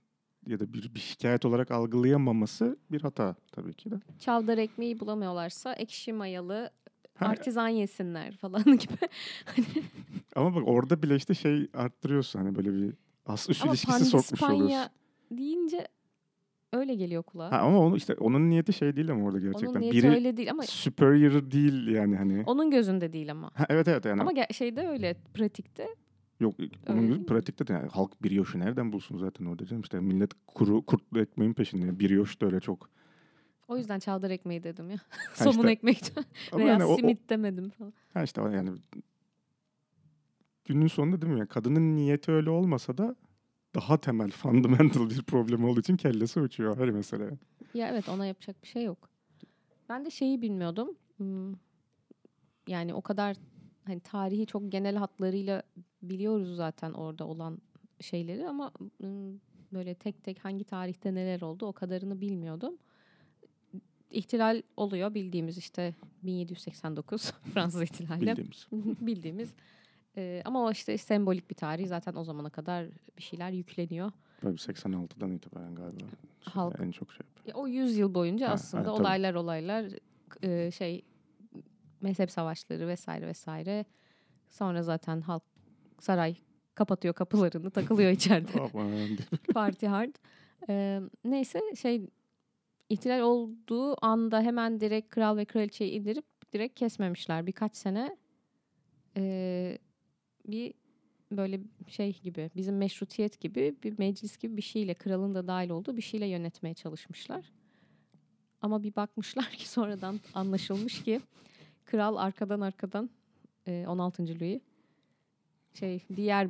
ya 0.48 0.60
da 0.60 0.74
bir, 0.74 0.95
bir 0.95 1.00
şikayet 1.00 1.45
olarak 1.45 1.71
algılayamaması 1.71 2.77
bir 2.91 3.01
hata 3.01 3.36
tabii 3.51 3.74
ki 3.74 3.91
de. 3.91 3.95
çavdar 4.19 4.57
ekmeği 4.57 5.00
bulamıyorlarsa 5.00 5.74
ekşi 5.74 6.13
mayalı 6.13 6.69
Ha, 7.15 7.25
artizan 7.25 7.67
yesinler 7.67 8.38
falan 8.38 8.63
gibi. 8.77 8.98
ama 10.36 10.55
bak 10.55 10.63
orada 10.67 11.03
bile 11.03 11.15
işte 11.15 11.33
şey 11.33 11.67
arttırıyorsun 11.74 12.39
hani 12.39 12.55
böyle 12.55 12.74
bir 12.74 12.93
as 13.25 13.50
üst 13.50 13.62
ama 13.63 13.71
ilişkisi 13.71 14.05
sokmuş 14.05 14.39
pandispanya 14.39 14.63
oluyorsun. 14.65 14.91
deyince 15.31 15.88
öyle 16.74 16.95
geliyor 16.95 17.24
kulağa. 17.24 17.51
Ha, 17.51 17.57
ama 17.57 17.79
onu 17.79 17.98
işte 17.98 18.13
onun 18.13 18.50
niyeti 18.50 18.74
şey 18.74 18.95
değil 18.95 19.12
ama 19.12 19.25
orada 19.25 19.39
gerçekten. 19.39 19.67
Onun 19.67 19.81
niyeti 19.81 19.98
Biri 19.98 20.10
öyle 20.10 20.38
değil 20.38 20.51
ama 20.51 20.63
superior 20.63 21.51
değil 21.51 21.88
yani 21.88 22.15
hani. 22.15 22.43
onun 22.45 22.71
gözünde 22.71 23.13
değil 23.13 23.31
ama. 23.31 23.51
Ha, 23.53 23.65
evet 23.69 23.88
evet 23.88 24.05
yani. 24.05 24.21
Ama 24.21 24.31
şeyde 24.51 24.88
öyle 24.88 25.15
pratikte 25.33 25.88
Yok 26.41 26.55
onun 26.89 26.98
Öyle 27.03 27.13
gibi 27.15 27.25
pratikte 27.25 27.67
de 27.67 27.74
yani 27.74 27.88
halk 27.89 28.24
brioche'u 28.24 28.60
nereden 28.60 28.91
bulsun 28.93 29.17
zaten 29.17 29.45
orada 29.45 29.65
canım 29.65 29.81
işte 29.81 30.00
millet 30.00 30.31
kuru 30.48 30.86
kurtlu 30.86 31.19
ekmeğin 31.19 31.53
peşinde. 31.53 32.00
Brioche 32.00 32.39
de 32.41 32.45
öyle 32.45 32.60
çok. 32.60 32.89
o 33.67 33.77
yüzden 33.77 34.00
çavdar 34.00 34.29
ekmeği 34.29 34.63
dedim 34.63 34.89
ya. 34.89 34.98
Ha 35.10 35.43
Somun 35.51 35.77
işte- 35.86 36.13
Ama 36.51 36.60
veya 36.63 36.71
yani 36.74 36.83
o- 36.86 36.93
o- 36.93 36.95
simit 36.95 37.29
demedim 37.29 37.69
falan. 37.69 37.93
Ha 38.13 38.24
işte 38.24 38.41
yani 38.41 38.69
günün 40.65 40.88
sonunda 40.88 41.21
değil 41.21 41.33
mi 41.33 41.39
ya 41.39 41.45
kadının 41.45 41.95
niyeti 41.95 42.31
öyle 42.31 42.50
olmasa 42.50 42.98
da 42.98 43.15
daha 43.75 43.98
temel 44.01 44.31
fundamental 44.31 45.10
bir 45.10 45.24
problem 45.24 45.63
olduğu 45.65 45.79
için 45.79 45.98
kellesi 45.98 46.39
uçuyor 46.39 46.77
her 46.77 46.89
mesele. 46.89 47.29
Ya 47.74 47.88
evet 47.89 48.10
ona 48.10 48.25
yapacak 48.25 48.63
bir 48.63 48.67
şey 48.67 48.83
yok. 48.83 49.10
Ben 49.89 50.05
de 50.05 50.10
şeyi 50.10 50.41
bilmiyordum. 50.41 50.89
Hmm, 51.17 51.53
Yani 52.67 52.93
o 52.93 53.01
kadar 53.01 53.38
hani 53.85 54.00
tarihi 54.00 54.45
çok 54.45 54.71
genel 54.71 54.95
hatlarıyla 54.95 55.63
biliyoruz 56.01 56.55
zaten 56.55 56.91
orada 56.93 57.27
olan 57.27 57.57
şeyleri 58.01 58.47
ama 58.47 58.71
böyle 59.73 59.95
tek 59.95 60.23
tek 60.23 60.45
hangi 60.45 60.63
tarihte 60.63 61.13
neler 61.15 61.41
oldu 61.41 61.65
o 61.65 61.73
kadarını 61.73 62.21
bilmiyordum. 62.21 62.77
İhtilal 64.11 64.61
oluyor 64.77 65.13
bildiğimiz 65.13 65.57
işte 65.57 65.95
1789 66.23 67.31
Fransız 67.53 67.81
ihtilali 67.81 68.21
Bildiğimiz. 68.21 68.67
bildiğimiz. 69.01 69.53
Ee, 70.17 70.41
ama 70.45 70.63
o 70.65 70.71
işte 70.71 70.97
sembolik 70.97 71.50
bir 71.50 71.55
tarih 71.55 71.88
zaten 71.88 72.15
o 72.15 72.23
zamana 72.23 72.50
kadar 72.50 72.85
bir 73.17 73.23
şeyler 73.23 73.51
yükleniyor. 73.51 74.11
Tabii 74.41 74.55
86'dan 74.57 75.31
itibaren 75.31 75.75
galiba. 75.75 76.05
Halk- 76.41 76.83
En 76.83 76.91
çok 76.91 77.11
şey. 77.13 77.21
Ya 77.47 77.53
O 77.55 77.67
100 77.67 77.97
yıl 77.97 78.13
boyunca 78.13 78.47
Ha, 78.50 78.53
aslında 78.53 78.89
evet, 78.89 79.00
olaylar 79.00 79.33
olaylar 79.33 79.85
e, 80.43 80.71
şey 80.71 81.01
mezhep 82.01 82.31
savaşları 82.31 82.88
vesaire 82.88 83.27
vesaire. 83.27 83.86
Sonra 84.50 84.84
zaten 84.84 85.22
halk 85.22 85.43
saray 86.00 86.36
kapatıyor 86.75 87.13
kapılarını 87.13 87.72
takılıyor 87.72 88.12
içeride. 88.12 88.51
Parti 89.53 89.88
hard. 89.88 90.15
Ee, 90.70 91.01
neyse 91.25 91.60
şey 91.81 92.08
ihtilal 92.89 93.20
olduğu 93.20 94.05
anda 94.05 94.41
hemen 94.41 94.79
direkt 94.79 95.10
kral 95.10 95.38
ve 95.38 95.46
kraliçeyi 95.46 95.91
indirip 95.91 96.25
direkt 96.53 96.79
kesmemişler. 96.79 97.48
Birkaç 97.48 97.75
sene 97.75 98.17
e, 99.17 99.77
bir 100.48 100.74
böyle 101.31 101.60
şey 101.88 102.20
gibi 102.24 102.51
bizim 102.55 102.77
meşrutiyet 102.77 103.39
gibi 103.39 103.75
bir 103.84 104.00
meclis 104.00 104.38
gibi 104.38 104.58
bir 104.58 104.62
şeyle 104.62 104.93
kralın 104.93 105.36
da 105.36 105.48
dahil 105.48 105.70
olduğu 105.70 105.98
bir 105.98 106.01
şeyle 106.01 106.25
yönetmeye 106.25 106.74
çalışmışlar. 106.74 107.51
Ama 108.62 108.84
bir 108.84 108.96
bakmışlar 108.96 109.50
ki 109.50 109.70
sonradan 109.70 110.20
anlaşılmış 110.34 111.03
ki 111.03 111.22
kral 111.91 112.15
arkadan 112.15 112.62
arkadan 112.62 113.10
e, 113.67 113.86
16. 113.88 114.39
Louis 114.39 114.62
şey 115.74 116.03
diğer 116.15 116.48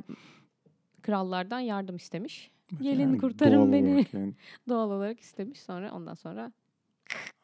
krallardan 1.02 1.60
yardım 1.60 1.96
istemiş. 1.96 2.50
Gelin 2.82 3.00
Yani 3.00 3.18
kurtarın 3.18 3.56
doğal 3.58 3.72
beni. 3.72 3.92
olarak 3.92 4.14
yani. 4.14 4.34
Doğal 4.68 4.90
olarak 4.90 5.20
istemiş. 5.20 5.60
Sonra 5.62 5.92
ondan 5.92 6.14
sonra 6.14 6.52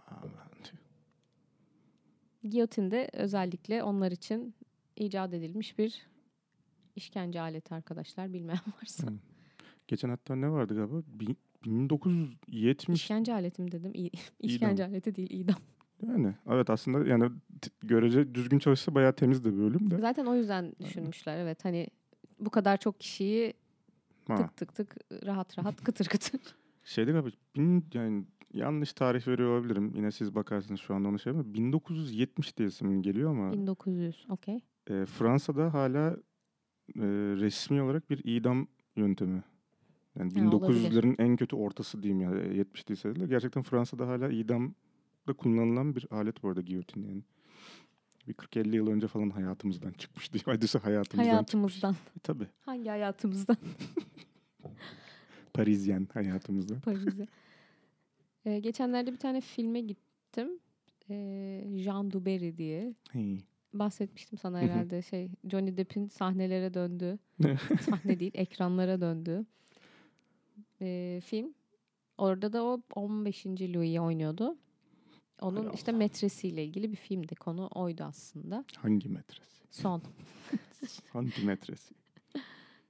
Aman. 0.07 0.31
giyotin 2.51 2.91
de 2.91 3.11
özellikle 3.13 3.83
onlar 3.83 4.13
için 4.13 4.55
icat 4.97 5.35
edilmiş 5.35 5.79
bir 5.79 6.07
işkence 6.97 7.41
aleti 7.41 7.75
arkadaşlar 7.75 8.33
bilmeyen 8.33 8.61
varsa. 8.83 9.07
Hı. 9.07 9.13
Geçen 9.89 10.09
hatta 10.09 10.37
ne 10.37 10.51
vardı 10.51 10.75
galiba? 10.77 11.03
Bin- 11.07 11.37
1970 11.65 13.01
İşkence 13.03 13.33
aleti 13.33 13.63
mi 13.63 13.73
dedim? 13.73 13.93
İ- 13.95 14.11
İşkence 14.41 14.85
aleti 14.85 15.15
değil 15.15 15.31
idam. 15.31 15.57
Yani 16.07 16.35
evet 16.51 16.71
aslında 16.71 17.09
yani 17.09 17.31
görece 17.81 18.35
düzgün 18.35 18.59
çalışsa 18.59 18.95
bayağı 18.95 19.13
temiz 19.13 19.45
de 19.45 19.53
bir 19.53 19.59
bölüm 19.59 19.91
de. 19.91 19.99
Zaten 19.99 20.27
o 20.27 20.35
yüzden 20.35 20.73
düşünmüşler 20.81 21.39
evet 21.39 21.65
hani 21.65 21.87
bu 22.41 22.51
kadar 22.51 22.77
çok 22.77 23.01
kişiyi 23.01 23.55
Ha. 24.29 24.37
tık 24.37 24.57
tık 24.57 24.75
tık 24.75 24.97
rahat 25.27 25.59
rahat 25.59 25.77
kıtır 25.85 26.05
kıtır. 26.07 26.41
Şeyde 26.85 27.13
galiba 27.13 27.29
bin, 27.57 27.85
yani 27.95 28.25
yanlış 28.53 28.93
tarih 28.93 29.29
veriyor 29.29 29.59
olabilirim. 29.59 29.93
Yine 29.95 30.11
siz 30.13 30.35
bakarsınız 30.35 30.81
şu 30.81 30.95
anda 30.95 31.09
onu 31.09 31.19
şey 31.19 31.33
ama 31.33 31.55
1970 31.55 32.57
diye 32.57 32.69
isim 32.69 33.03
geliyor 33.03 33.31
ama 33.31 33.53
1900 33.53 34.27
okey. 34.31 34.61
e, 34.91 35.07
Fransa'da 35.07 35.75
hala 35.75 36.17
e, 36.97 37.03
resmi 37.41 37.83
olarak 37.83 38.11
bir 38.11 38.21
idam 38.25 38.67
yöntemi. 38.97 39.43
Yani 40.19 40.41
Ha, 40.41 40.57
olabilir. 40.57 40.91
1900'lerin 40.91 41.15
en 41.19 41.37
kötü 41.37 41.57
ortası 41.57 42.03
diyeyim 42.03 42.21
ya 42.21 42.41
e, 42.41 42.57
70 42.57 42.89
değilse 42.89 43.17
de. 43.21 43.27
Gerçekten 43.27 43.63
Fransa'da 43.63 44.09
hala 44.09 44.29
idamda 45.29 45.37
kullanılan 45.37 45.95
bir 45.97 46.07
alet 46.11 46.43
bu 46.43 46.49
arada 46.49 46.61
giyotin 46.61 47.03
yani. 47.03 47.23
Bir 48.29 48.35
40-50 48.35 48.77
yıl 48.77 48.87
önce 48.87 49.09
falan 49.09 49.31
hayatımızdan 49.31 49.93
çıkmış 49.93 50.33
diye. 50.33 50.43
Hadise 50.45 50.79
hayatımızdan 50.79 51.31
Hayatımızdan. 51.31 51.93
çıkmış. 51.93 52.23
Tabii. 52.23 52.47
Hangi 52.61 52.89
hayatımızdan? 52.89 53.57
Parisyen 55.55 56.09
hayatımızdan. 56.15 56.81
Paris'e. 56.81 57.27
Ee, 58.45 58.59
geçenlerde 58.61 59.13
bir 59.13 59.17
tane 59.19 59.41
filme 59.41 59.81
gittim. 59.81 60.49
Ee, 61.11 61.65
Jean 61.77 62.11
Dubarry 62.11 62.57
diye. 62.59 62.95
Hey. 63.13 63.39
Bahsetmiştim 63.75 64.39
sana 64.39 64.61
herhalde 64.61 65.03
şey 65.03 65.31
Johnny 65.51 65.77
Depp'in 65.77 66.09
sahnelere 66.09 66.75
döndüğü 66.75 67.19
sahne 67.81 68.21
değil 68.21 68.31
ekranlara 68.35 69.01
döndüğü 69.01 69.45
ee, 70.81 71.21
film. 71.25 71.55
Orada 72.19 72.53
da 72.53 72.65
o 72.65 72.83
15. 72.95 73.47
Louis'i 73.47 74.01
oynuyordu. 74.01 74.57
Onun 75.43 75.67
Hay 75.67 75.75
işte 75.75 75.93
metresiyle 75.93 76.65
ilgili 76.65 76.91
bir 76.91 76.97
filmdi. 76.97 77.35
Konu 77.35 77.67
oydu 77.75 78.05
aslında. 78.05 78.65
Hangi 78.77 79.09
metresi? 79.09 79.65
Son. 79.71 80.03
Santimetresi. 81.13 81.95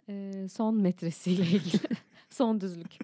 Ee, 0.09 0.47
son 0.51 0.75
metresiyle 0.83 1.43
ilgili. 1.43 1.83
son 2.31 2.61
düzlük. 2.61 2.99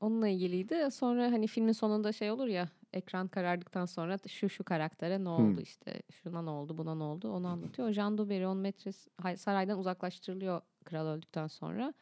Onunla 0.00 0.28
ilgiliydi. 0.28 0.88
Sonra 0.92 1.22
hani 1.32 1.46
filmin 1.46 1.72
sonunda 1.72 2.12
şey 2.12 2.30
olur 2.30 2.46
ya 2.46 2.68
ekran 2.92 3.28
karardıktan 3.28 3.86
sonra 3.86 4.18
şu 4.28 4.48
şu 4.48 4.64
karaktere 4.64 5.24
ne 5.24 5.28
oldu 5.28 5.42
Hmm. 5.56 5.62
işte 5.62 6.02
şuna 6.22 6.42
ne 6.42 6.50
oldu 6.50 6.78
buna 6.78 6.94
ne 6.94 7.02
oldu 7.02 7.30
onu 7.32 7.46
anlatıyor. 7.48 7.92
Jean 7.92 8.18
Dubarry 8.18 8.46
on 8.46 8.56
metres 8.56 9.08
hay- 9.22 9.36
saraydan 9.36 9.78
uzaklaştırılıyor 9.78 10.60
kral 10.84 11.06
öldükten 11.06 11.46
sonra. 11.46 11.94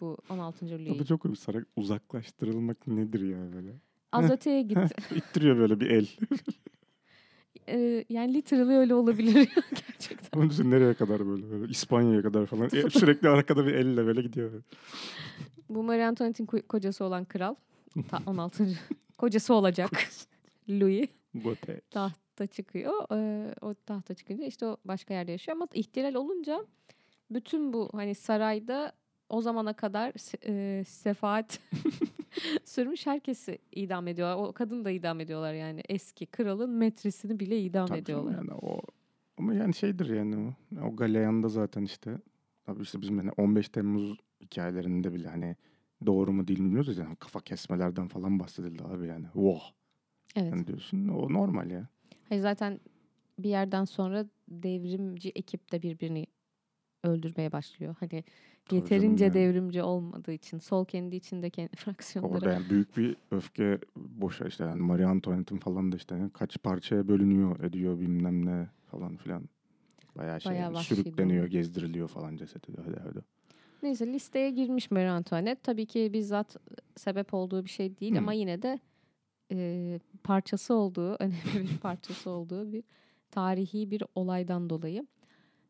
Bu 0.00 0.18
16. 0.28 0.66
O 0.66 0.68
da 0.68 0.74
Louis. 0.84 1.08
çok 1.08 1.24
bir 1.24 1.36
sarak 1.36 1.66
uzaklaştırılmak 1.76 2.86
nedir 2.86 3.20
ya 3.28 3.52
böyle? 3.52 3.72
Az 4.12 4.30
öteye 4.30 4.62
gitti. 4.68 4.94
İttiriyor 5.14 5.56
böyle 5.58 5.80
bir 5.80 5.90
el. 5.90 6.06
Ee, 7.68 8.04
yani 8.08 8.34
literally 8.34 8.72
öyle 8.74 8.94
olabilir 8.94 9.48
gerçekten. 9.88 10.40
Onun 10.40 10.48
için 10.48 10.70
nereye 10.70 10.94
kadar 10.94 11.26
böyle, 11.26 11.50
böyle 11.50 11.70
İspanya'ya 11.70 12.22
kadar 12.22 12.46
falan. 12.46 12.64
E, 12.66 12.90
sürekli 12.90 13.28
arkada 13.28 13.66
bir 13.66 13.74
elle 13.74 14.06
böyle 14.06 14.22
gidiyor. 14.22 14.52
böyle. 14.52 14.62
Bu 15.68 15.82
Marie 15.82 16.04
Antoinette'in 16.04 16.46
ko- 16.46 16.62
kocası 16.66 17.04
olan 17.04 17.24
kral. 17.24 17.54
Ta 18.08 18.18
16. 18.26 18.66
kocası 19.18 19.54
olacak. 19.54 19.90
Louis. 20.68 21.08
Bu 21.34 21.54
tek. 21.56 21.90
tahta 21.90 22.46
çıkıyor. 22.46 22.92
Ee, 23.12 23.54
o 23.60 23.74
tahta 23.74 24.14
çıkınca 24.14 24.44
işte 24.44 24.66
o 24.66 24.76
başka 24.84 25.14
yerde 25.14 25.32
yaşıyor 25.32 25.56
ama 25.56 25.66
ihtilal 25.74 26.14
olunca 26.14 26.64
bütün 27.30 27.72
bu 27.72 27.88
hani 27.92 28.14
sarayda 28.14 28.92
o 29.30 29.40
zamana 29.40 29.72
kadar 29.72 30.12
e, 30.46 30.84
sefaat 30.84 31.60
sürmüş 32.64 33.06
herkesi 33.06 33.58
idam 33.72 34.08
ediyorlar. 34.08 34.48
O 34.48 34.52
kadın 34.52 34.84
da 34.84 34.90
idam 34.90 35.20
ediyorlar 35.20 35.54
yani. 35.54 35.82
Eski 35.88 36.26
kralın 36.26 36.70
metresini 36.70 37.40
bile 37.40 37.60
idam 37.60 37.86
Tabii 37.86 37.98
ediyorlar. 37.98 38.32
Yani 38.32 38.52
o 38.52 38.80
ama 39.38 39.54
yani 39.54 39.74
şeydir 39.74 40.14
yani 40.14 40.36
o. 40.36 40.54
O 40.86 40.96
galeyanda 40.96 41.48
zaten 41.48 41.82
işte. 41.82 42.18
Abi 42.66 42.82
işte 42.82 43.00
bizim 43.00 43.18
hani 43.18 43.30
15 43.36 43.68
Temmuz 43.68 44.18
hikayelerinde 44.40 45.12
bile 45.12 45.28
hani 45.28 45.56
doğru 46.06 46.32
mu 46.32 46.48
değil 46.48 46.58
mi 46.58 46.64
bilmiyoruz 46.64 46.98
ya. 46.98 47.04
Yani 47.04 47.16
kafa 47.16 47.40
kesmelerden 47.40 48.08
falan 48.08 48.38
bahsedildi 48.40 48.84
abi 48.84 49.06
yani. 49.06 49.24
Wow. 49.24 49.62
Evet. 50.36 50.52
Yani 50.52 50.66
diyorsun 50.66 51.08
o 51.08 51.32
normal 51.32 51.70
ya. 51.70 51.88
Hayır, 52.28 52.42
zaten 52.42 52.80
bir 53.38 53.48
yerden 53.48 53.84
sonra 53.84 54.26
devrimci 54.48 55.30
ekip 55.30 55.72
de 55.72 55.82
birbirini 55.82 56.26
öldürmeye 57.04 57.52
başlıyor. 57.52 57.94
Hani 58.00 58.24
Tabii 58.64 58.80
yeterince 58.80 59.24
yani. 59.24 59.34
devrimci 59.34 59.82
olmadığı 59.82 60.32
için 60.32 60.58
sol 60.58 60.84
kendi 60.84 61.16
içinde 61.16 61.50
kendi 61.50 61.76
fraksiyonları 61.76 62.34
Orada 62.34 62.52
yani 62.52 62.70
büyük 62.70 62.96
bir 62.96 63.16
öfke 63.30 63.78
boşa 63.96 64.44
işte 64.46 64.64
yani 64.64 64.82
Marie 64.82 65.04
Antoinette'in 65.04 65.58
falan 65.58 65.92
da 65.92 65.96
işte 65.96 66.14
yani 66.14 66.30
kaç 66.30 66.62
parçaya 66.62 67.08
bölünüyor 67.08 67.60
ediyor 67.60 68.00
bilmem 68.00 68.46
ne 68.46 68.68
falan 68.90 69.16
filan. 69.16 69.48
Bayağı 70.16 70.40
şey 70.40 70.52
Bayağı 70.52 70.76
sürükleniyor, 70.76 71.46
gezdiriliyor 71.46 72.08
falan 72.08 72.36
cesedi. 72.36 72.72
Hadi 72.86 73.00
hadi. 73.00 73.20
Neyse 73.82 74.06
listeye 74.06 74.50
girmiş 74.50 74.90
Marie 74.90 75.08
Antoinette. 75.08 75.62
Tabii 75.62 75.86
ki 75.86 76.10
bizzat 76.12 76.56
sebep 76.96 77.34
olduğu 77.34 77.64
bir 77.64 77.70
şey 77.70 77.98
değil 77.98 78.14
Hı. 78.14 78.18
ama 78.18 78.32
yine 78.32 78.62
de 78.62 78.78
e, 79.52 79.98
parçası 80.24 80.74
olduğu, 80.74 81.16
önemli 81.20 81.60
bir 81.60 81.78
parçası 81.78 82.30
olduğu 82.30 82.72
bir 82.72 82.84
tarihi 83.30 83.90
bir 83.90 84.02
olaydan 84.14 84.70
dolayı. 84.70 85.06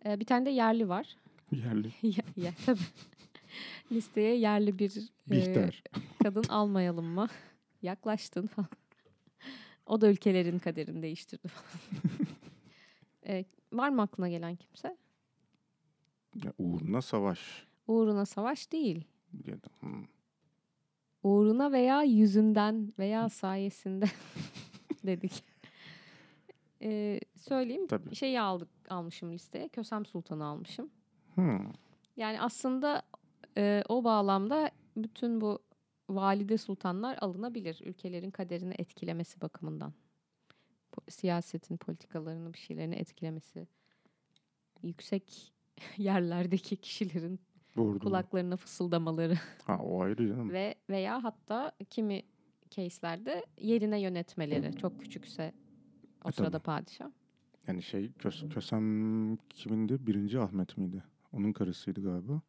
E, 0.07 0.21
bir 0.21 0.25
tane 0.25 0.47
de 0.47 0.51
yerli 0.51 0.89
var. 0.89 1.17
Yerli. 1.53 1.93
ya, 2.03 2.25
ya, 2.37 2.53
tabii. 2.67 2.81
Listeye 3.93 4.37
yerli 4.37 4.79
bir 4.79 5.11
e, 5.31 5.71
kadın 6.23 6.45
almayalım 6.49 7.07
mı? 7.07 7.29
Yaklaştın 7.83 8.47
falan. 8.47 8.69
O 9.87 10.01
da 10.01 10.09
ülkelerin 10.09 10.59
kaderini 10.59 11.03
değiştirdi 11.03 11.49
falan. 11.49 11.71
E, 13.27 13.45
var 13.73 13.89
mı 13.89 14.03
aklına 14.03 14.29
gelen 14.29 14.57
kimse? 14.57 14.97
Ya 16.45 16.53
uğruna 16.59 17.03
savaş. 17.03 17.67
Uğruna 17.87 18.27
savaş 18.27 18.73
değil. 18.73 19.05
Ya 19.47 19.55
da, 19.55 19.69
hmm. 19.81 20.05
uğruna 21.23 21.73
veya 21.73 22.03
yüzünden 22.03 22.93
veya 22.99 23.29
sayesinde 23.29 24.05
dedik. 25.05 25.50
Ee, 26.83 27.21
söyleyeyim. 27.37 27.87
Tabii. 27.87 28.15
Şeyi 28.15 28.41
aldık 28.41 28.69
almışım 28.89 29.33
listeye. 29.33 29.69
Kösem 29.69 30.07
Sultan'ı 30.07 30.45
almışım. 30.45 30.91
Hmm. 31.35 31.73
Yani 32.17 32.41
aslında 32.41 33.03
e, 33.57 33.83
o 33.89 34.05
bağlamda 34.05 34.71
bütün 34.97 35.41
bu 35.41 35.59
valide 36.09 36.59
sultanlar 36.59 37.19
alınabilir. 37.21 37.81
Ülkelerin 37.85 38.31
kaderini 38.31 38.75
etkilemesi 38.79 39.41
bakımından. 39.41 39.93
Siyasetin, 41.09 41.77
politikalarını, 41.77 42.53
bir 42.53 42.59
şeylerini 42.59 42.95
etkilemesi. 42.95 43.67
Yüksek 44.83 45.53
yerlerdeki 45.97 46.77
kişilerin 46.77 47.41
Doğru, 47.77 47.93
doğru. 47.93 47.99
kulaklarına 47.99 48.57
fısıldamaları. 48.57 49.39
Ha 49.65 49.79
o 49.79 50.03
ayrı 50.03 50.29
canım. 50.29 50.51
ve 50.51 50.75
veya 50.91 51.25
hatta 51.25 51.73
kimi 51.91 52.23
case'lerde 52.71 53.47
yerine 53.59 54.01
yönetmeleri 54.01 54.77
çok 54.77 55.01
küçükse 55.01 55.53
o 56.25 56.29
E, 56.29 56.33
sırada 56.33 56.51
tabii. 56.59 56.63
padişah. 56.63 57.11
Yani 57.67 57.83
şey 57.83 58.13
Kös 58.13 58.45
Kösem 58.51 59.37
kimindi? 59.37 60.07
Birinci 60.07 60.41
Ahmet 60.41 60.77
miydi? 60.79 61.05
Onun 61.33 61.53
karısıydı 61.53 62.03
galiba. 62.03 62.41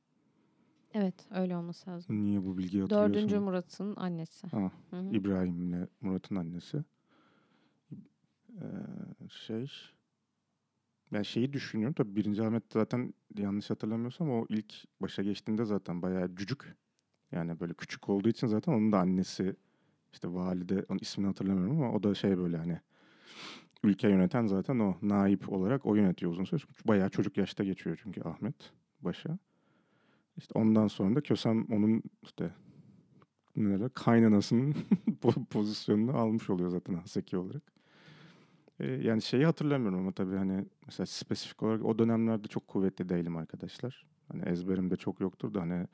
Evet 0.93 1.27
öyle 1.31 1.57
olması 1.57 1.89
lazım. 1.89 2.23
Niye 2.23 2.45
bu 2.45 2.57
bilgiyi 2.57 2.81
hatırlıyorsun? 2.81 3.13
Dördüncü 3.15 3.39
Murat'ın 3.39 3.95
annesi. 3.95 4.47
Ha, 4.47 4.71
Hı 4.89 4.95
hı. 4.99 5.09
İbrahim'le 5.15 5.87
Murat'ın 6.01 6.35
annesi. 6.35 6.83
Ee, 8.61 8.65
şey 9.29 9.71
ben 11.13 11.21
şeyi 11.21 11.53
düşünüyorum 11.53 11.93
tabii 11.93 12.15
birinci 12.15 12.43
Ahmet 12.43 12.63
zaten 12.73 13.13
yanlış 13.37 13.69
hatırlamıyorsam 13.69 14.29
o 14.31 14.45
ilk 14.49 14.73
başa 15.01 15.23
geçtiğinde 15.23 15.65
zaten 15.65 16.01
bayağı 16.01 16.35
cücük. 16.35 16.75
Yani 17.31 17.59
böyle 17.59 17.73
küçük 17.73 18.09
olduğu 18.09 18.29
için 18.29 18.47
zaten 18.47 18.73
onun 18.73 18.91
da 18.91 18.99
annesi 18.99 19.55
işte 20.13 20.33
valide 20.33 20.85
onun 20.89 20.99
ismini 20.99 21.27
hatırlamıyorum 21.27 21.81
ama 21.81 21.91
o 21.93 22.03
da 22.03 22.15
şey 22.15 22.37
böyle 22.37 22.57
hani 22.57 22.79
ülke 23.83 24.09
yöneten 24.09 24.47
zaten 24.47 24.79
o 24.79 24.97
naip 25.01 25.51
olarak 25.53 25.85
o 25.85 25.95
yönetiyor 25.95 26.31
uzun 26.31 26.43
süre. 26.43 26.61
Bayağı 26.85 27.09
çocuk 27.09 27.37
yaşta 27.37 27.63
geçiyor 27.63 27.99
çünkü 28.03 28.21
Ahmet 28.21 28.71
başa. 29.01 29.37
İşte 30.37 30.59
ondan 30.59 30.87
sonra 30.87 31.15
da 31.15 31.21
Kösem 31.21 31.65
onun 31.71 32.03
işte 32.23 32.51
neler 33.55 33.89
kaynanasının 33.89 34.75
pozisyonunu 35.49 36.17
almış 36.17 36.49
oluyor 36.49 36.69
zaten 36.69 36.93
Haseki 36.93 37.37
olarak. 37.37 37.63
Ee, 38.79 38.87
yani 38.87 39.21
şeyi 39.21 39.45
hatırlamıyorum 39.45 39.99
ama 39.99 40.11
tabii 40.11 40.35
hani 40.35 40.65
mesela 40.85 41.05
spesifik 41.05 41.63
olarak 41.63 41.85
o 41.85 41.99
dönemlerde 41.99 42.47
çok 42.47 42.67
kuvvetli 42.67 43.09
değilim 43.09 43.37
arkadaşlar. 43.37 44.05
Hani 44.27 44.43
ezberimde 44.49 44.95
çok 44.95 45.19
yoktur 45.19 45.53
da 45.53 45.61
hani 45.61 45.87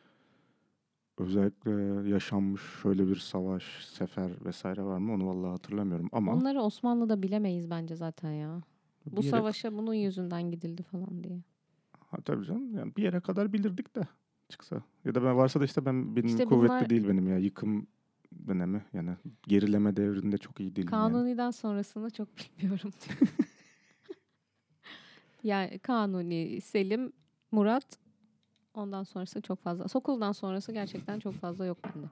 özellikle 1.17 1.71
yaşanmış 2.09 2.61
şöyle 2.83 3.07
bir 3.07 3.15
savaş, 3.15 3.63
sefer 3.85 4.31
vesaire 4.45 4.83
var 4.83 4.97
mı 4.97 5.13
onu 5.13 5.27
vallahi 5.27 5.51
hatırlamıyorum 5.51 6.09
ama 6.11 6.33
Onları 6.33 6.61
Osmanlı'da 6.61 7.23
bilemeyiz 7.23 7.69
bence 7.69 7.95
zaten 7.95 8.31
ya. 8.31 8.61
Bu 9.05 9.17
bir 9.17 9.23
yere- 9.25 9.29
savaşa 9.37 9.73
bunun 9.77 9.93
yüzünden 9.93 10.51
gidildi 10.51 10.83
falan 10.83 11.23
diye. 11.23 11.39
Ha, 12.11 12.17
tabii 12.25 12.45
canım 12.45 12.75
yani 12.77 12.95
bir 12.95 13.03
yere 13.03 13.19
kadar 13.19 13.53
bilirdik 13.53 13.95
de 13.95 14.01
çıksa. 14.49 14.83
Ya 15.05 15.15
da 15.15 15.23
ben 15.23 15.37
varsa 15.37 15.59
da 15.59 15.65
işte 15.65 15.85
ben 15.85 16.15
benim 16.15 16.27
İşte 16.27 16.45
kuvvetli 16.45 16.67
bunlar- 16.69 16.89
değil 16.89 17.07
benim 17.07 17.27
ya 17.27 17.37
yıkım 17.37 17.87
dönemi 18.47 18.85
yani 18.93 19.09
gerileme 19.47 19.95
devrinde 19.95 20.37
çok 20.37 20.59
iyi 20.59 20.75
değilim 20.75 20.89
yani. 20.93 21.11
Kanuni'den 21.11 21.51
sonrasını 21.51 22.09
çok 22.09 22.27
bilmiyorum. 22.37 22.91
yani 25.43 25.79
Kanuni, 25.79 26.61
Selim, 26.61 27.11
Murat 27.51 27.99
ondan 28.77 29.03
sonrası 29.03 29.41
çok 29.41 29.59
fazla. 29.59 29.87
Sokul'dan 29.87 30.31
sonrası 30.31 30.71
gerçekten 30.71 31.19
çok 31.19 31.33
fazla 31.33 31.65
yok 31.65 31.77
bende. 31.83 32.07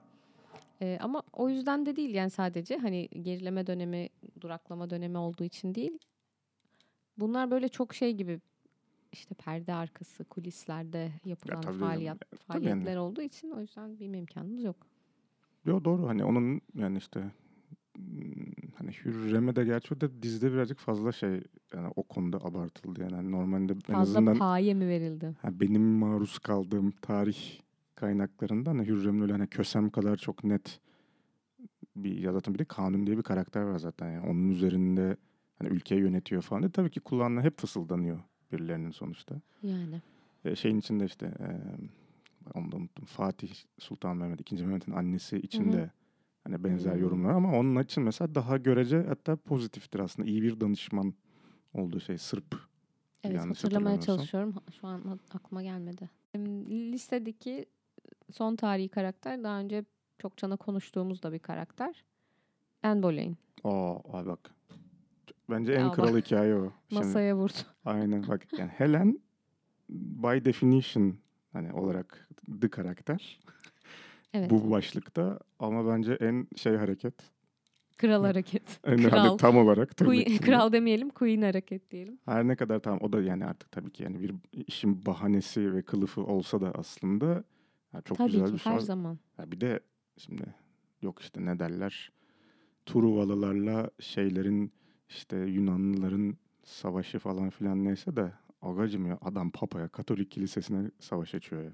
Ee, 0.82 0.98
ama 1.00 1.22
o 1.32 1.48
yüzden 1.48 1.86
de 1.86 1.96
değil 1.96 2.14
yani 2.14 2.30
sadece 2.30 2.76
hani 2.76 3.08
gerileme 3.08 3.66
dönemi, 3.66 4.08
duraklama 4.40 4.90
dönemi 4.90 5.18
olduğu 5.18 5.44
için 5.44 5.74
değil. 5.74 5.98
Bunlar 7.18 7.50
böyle 7.50 7.68
çok 7.68 7.94
şey 7.94 8.12
gibi 8.12 8.40
işte 9.12 9.34
perde 9.34 9.74
arkası, 9.74 10.24
kulislerde 10.24 11.12
yapılan 11.24 11.60
tabii 11.60 11.64
canım. 11.64 11.88
faaliyet, 11.88 12.20
tabii 12.20 12.40
faaliyetler 12.40 12.96
olduğu 12.96 13.22
için 13.22 13.50
o 13.50 13.60
yüzden 13.60 13.98
bilme 13.98 14.18
imkanımız 14.18 14.64
yok. 14.64 14.76
Yo 15.64 15.84
doğru 15.84 16.08
hani 16.08 16.24
onun 16.24 16.60
yani 16.74 16.98
işte 16.98 17.30
hani 18.78 18.90
Hürrem'e 19.04 19.56
de 19.56 19.64
gerçi 19.64 19.94
o 19.94 20.00
da 20.00 20.22
dizide 20.22 20.52
birazcık 20.52 20.78
fazla 20.78 21.12
şey 21.12 21.40
yani 21.74 21.92
o 21.96 22.02
konuda 22.02 22.36
abartıldı 22.36 23.00
yani 23.02 23.14
Hani 23.14 23.30
normalde 23.32 23.72
en 23.72 23.78
Fazla 23.80 24.00
azından 24.00 24.38
paye 24.38 24.74
mi 24.74 24.88
verildi? 24.88 25.34
ha, 25.42 25.60
benim 25.60 25.82
maruz 25.82 26.38
kaldığım 26.38 26.90
tarih 26.90 27.60
kaynaklarında 27.94 28.70
hani 28.70 28.86
Hürrem'in 28.86 29.20
öyle 29.22 29.32
hani 29.32 29.46
Kösem 29.46 29.90
kadar 29.90 30.16
çok 30.16 30.44
net 30.44 30.80
bir 31.96 32.18
ya 32.18 32.32
zaten 32.32 32.54
bir 32.54 32.58
de 32.58 32.64
Kanun 32.64 33.06
diye 33.06 33.18
bir 33.18 33.22
karakter 33.22 33.62
var 33.62 33.78
zaten 33.78 34.10
yani 34.10 34.26
onun 34.26 34.48
üzerinde 34.50 35.16
hani 35.58 35.68
ülkeyi 35.70 36.00
yönetiyor 36.00 36.42
falan 36.42 36.62
diye 36.62 36.70
tabii 36.72 36.90
ki 36.90 37.00
kulağına 37.00 37.42
hep 37.42 37.58
fısıldanıyor 37.60 38.18
birilerinin 38.52 38.90
sonuçta. 38.90 39.40
Yani. 39.62 40.02
E, 40.44 40.56
şeyin 40.56 40.78
içinde 40.78 41.04
işte 41.04 41.26
e, 41.26 41.48
onu 42.58 42.72
da 42.72 42.76
unuttum. 42.76 43.04
Fatih 43.04 43.54
Sultan 43.78 44.16
Mehmet, 44.16 44.52
II. 44.52 44.62
Mehmet'in 44.64 44.92
annesi 44.92 45.36
içinde 45.38 45.90
hani 46.46 46.64
benzer 46.64 46.92
Hmm. 46.94 47.00
yorumlar 47.00 47.30
ama 47.30 47.58
onun 47.58 47.82
için 47.82 48.02
mesela 48.02 48.34
daha 48.34 48.56
görece 48.56 49.02
hatta 49.08 49.36
pozitiftir 49.36 49.98
aslında. 50.00 50.28
İyi 50.28 50.42
bir 50.42 50.60
danışman 50.60 51.14
olduğu 51.74 52.00
şey 52.00 52.18
Sırp. 52.18 52.54
Evet 53.24 53.36
yanlış 53.36 53.64
hatırlamaya 53.64 54.00
çalışıyorum. 54.00 54.54
Şu 54.80 54.86
an 54.86 55.20
aklıma 55.34 55.62
gelmedi. 55.62 56.10
Listedeki 56.92 57.66
son 58.32 58.56
tarihi 58.56 58.88
karakter 58.88 59.42
daha 59.44 59.60
önce 59.60 59.84
çok 60.18 60.36
cana 60.36 60.56
konuştuğumuz 60.56 61.22
da 61.22 61.32
bir 61.32 61.38
karakter. 61.38 62.04
Anne 62.82 63.02
Boleyn. 63.02 63.36
Aa, 63.64 63.96
ay 64.18 64.26
bak. 64.26 64.50
Bence 65.50 65.72
en 65.72 65.80
Ya 65.80 65.90
kral 65.92 66.14
bak. 66.14 66.24
hikaye 66.26 66.54
o. 66.54 66.72
Şimdi, 66.88 67.04
Masaya 67.04 67.36
vurdu. 67.36 67.52
aynen 67.84 68.28
bak 68.28 68.58
yani 68.58 68.70
Helen 68.70 69.20
by 69.88 70.44
definition 70.44 71.16
hani 71.52 71.72
olarak 71.72 72.28
the 72.60 72.68
karakter 72.68 73.40
Evet. 74.34 74.50
bu 74.50 74.70
başlıkta 74.70 75.38
ama 75.58 75.88
bence 75.88 76.12
en 76.12 76.48
şey 76.56 76.76
hareket. 76.76 77.14
Kral 77.96 78.24
hareket. 78.24 78.80
En 78.84 78.96
Kral. 78.96 79.38
tam 79.38 79.56
olarak 79.56 79.96
Queen, 79.96 80.36
kral 80.36 80.72
demeyelim, 80.72 81.10
Queen 81.10 81.42
hareket 81.42 81.90
diyelim. 81.90 82.18
Her 82.24 82.48
ne 82.48 82.56
kadar 82.56 82.78
tamam 82.80 82.98
o 83.02 83.12
da 83.12 83.22
yani 83.22 83.44
artık 83.44 83.72
tabii 83.72 83.90
ki 83.92 84.02
yani 84.02 84.20
bir 84.22 84.34
işin 84.66 85.06
bahanesi 85.06 85.74
ve 85.74 85.82
kılıfı 85.82 86.24
olsa 86.24 86.60
da 86.60 86.72
aslında 86.74 87.44
ya 87.94 88.00
çok 88.04 88.18
Tabii 88.18 88.30
güzel 88.32 88.46
ki 88.46 88.52
bir 88.52 88.58
şey. 88.58 88.72
her 88.72 88.78
zaman. 88.78 89.18
Ya 89.38 89.50
bir 89.52 89.60
de 89.60 89.80
şimdi 90.18 90.54
yok 91.02 91.20
işte 91.20 91.44
ne 91.44 91.58
derler 91.58 92.12
Truvalılarla 92.86 93.90
şeylerin 94.00 94.72
işte 95.08 95.36
Yunanlıların 95.36 96.36
savaşı 96.64 97.18
falan 97.18 97.50
filan 97.50 97.84
neyse 97.84 98.16
de 98.16 98.32
agacım 98.62 99.06
ya 99.06 99.18
adam 99.22 99.50
papaya 99.50 99.88
Katolik 99.88 100.30
kilisesine 100.30 100.90
savaş 101.00 101.34
açıyor 101.34 101.62
ya. 101.64 101.72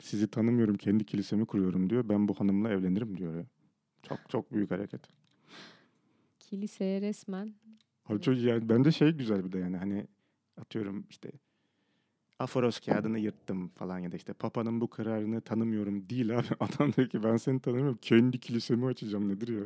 Sizi 0.00 0.30
tanımıyorum 0.30 0.76
kendi 0.76 1.04
kilisemi 1.04 1.46
kuruyorum 1.46 1.90
diyor. 1.90 2.08
Ben 2.08 2.28
bu 2.28 2.34
hanımla 2.40 2.70
evlenirim 2.70 3.16
diyor 3.18 3.34
ya. 3.34 3.44
Çok 4.02 4.18
çok 4.28 4.52
büyük 4.52 4.70
hareket. 4.70 5.00
Kiliseye 6.40 7.00
resmen. 7.00 7.54
Abi 8.08 8.20
çok 8.20 8.38
yani 8.38 8.68
bence 8.68 8.92
şey 8.92 9.10
güzel 9.12 9.44
bir 9.44 9.52
de 9.52 9.58
yani 9.58 9.76
hani 9.76 10.06
atıyorum 10.60 11.06
işte 11.10 11.30
Aforos 12.38 12.80
kağıdını 12.80 13.18
yırttım 13.18 13.68
falan 13.68 13.98
ya 13.98 14.12
da 14.12 14.16
işte 14.16 14.32
Papa'nın 14.32 14.80
bu 14.80 14.90
kararını 14.90 15.40
tanımıyorum 15.40 16.08
değil 16.08 16.38
abi. 16.38 16.46
Adam 16.60 16.92
diyor 16.92 17.08
ki 17.08 17.22
ben 17.22 17.36
seni 17.36 17.60
tanımıyorum. 17.60 17.98
Kendi 18.02 18.38
kilisemi 18.40 18.86
açacağım 18.86 19.28
nedir 19.28 19.48
ya? 19.48 19.64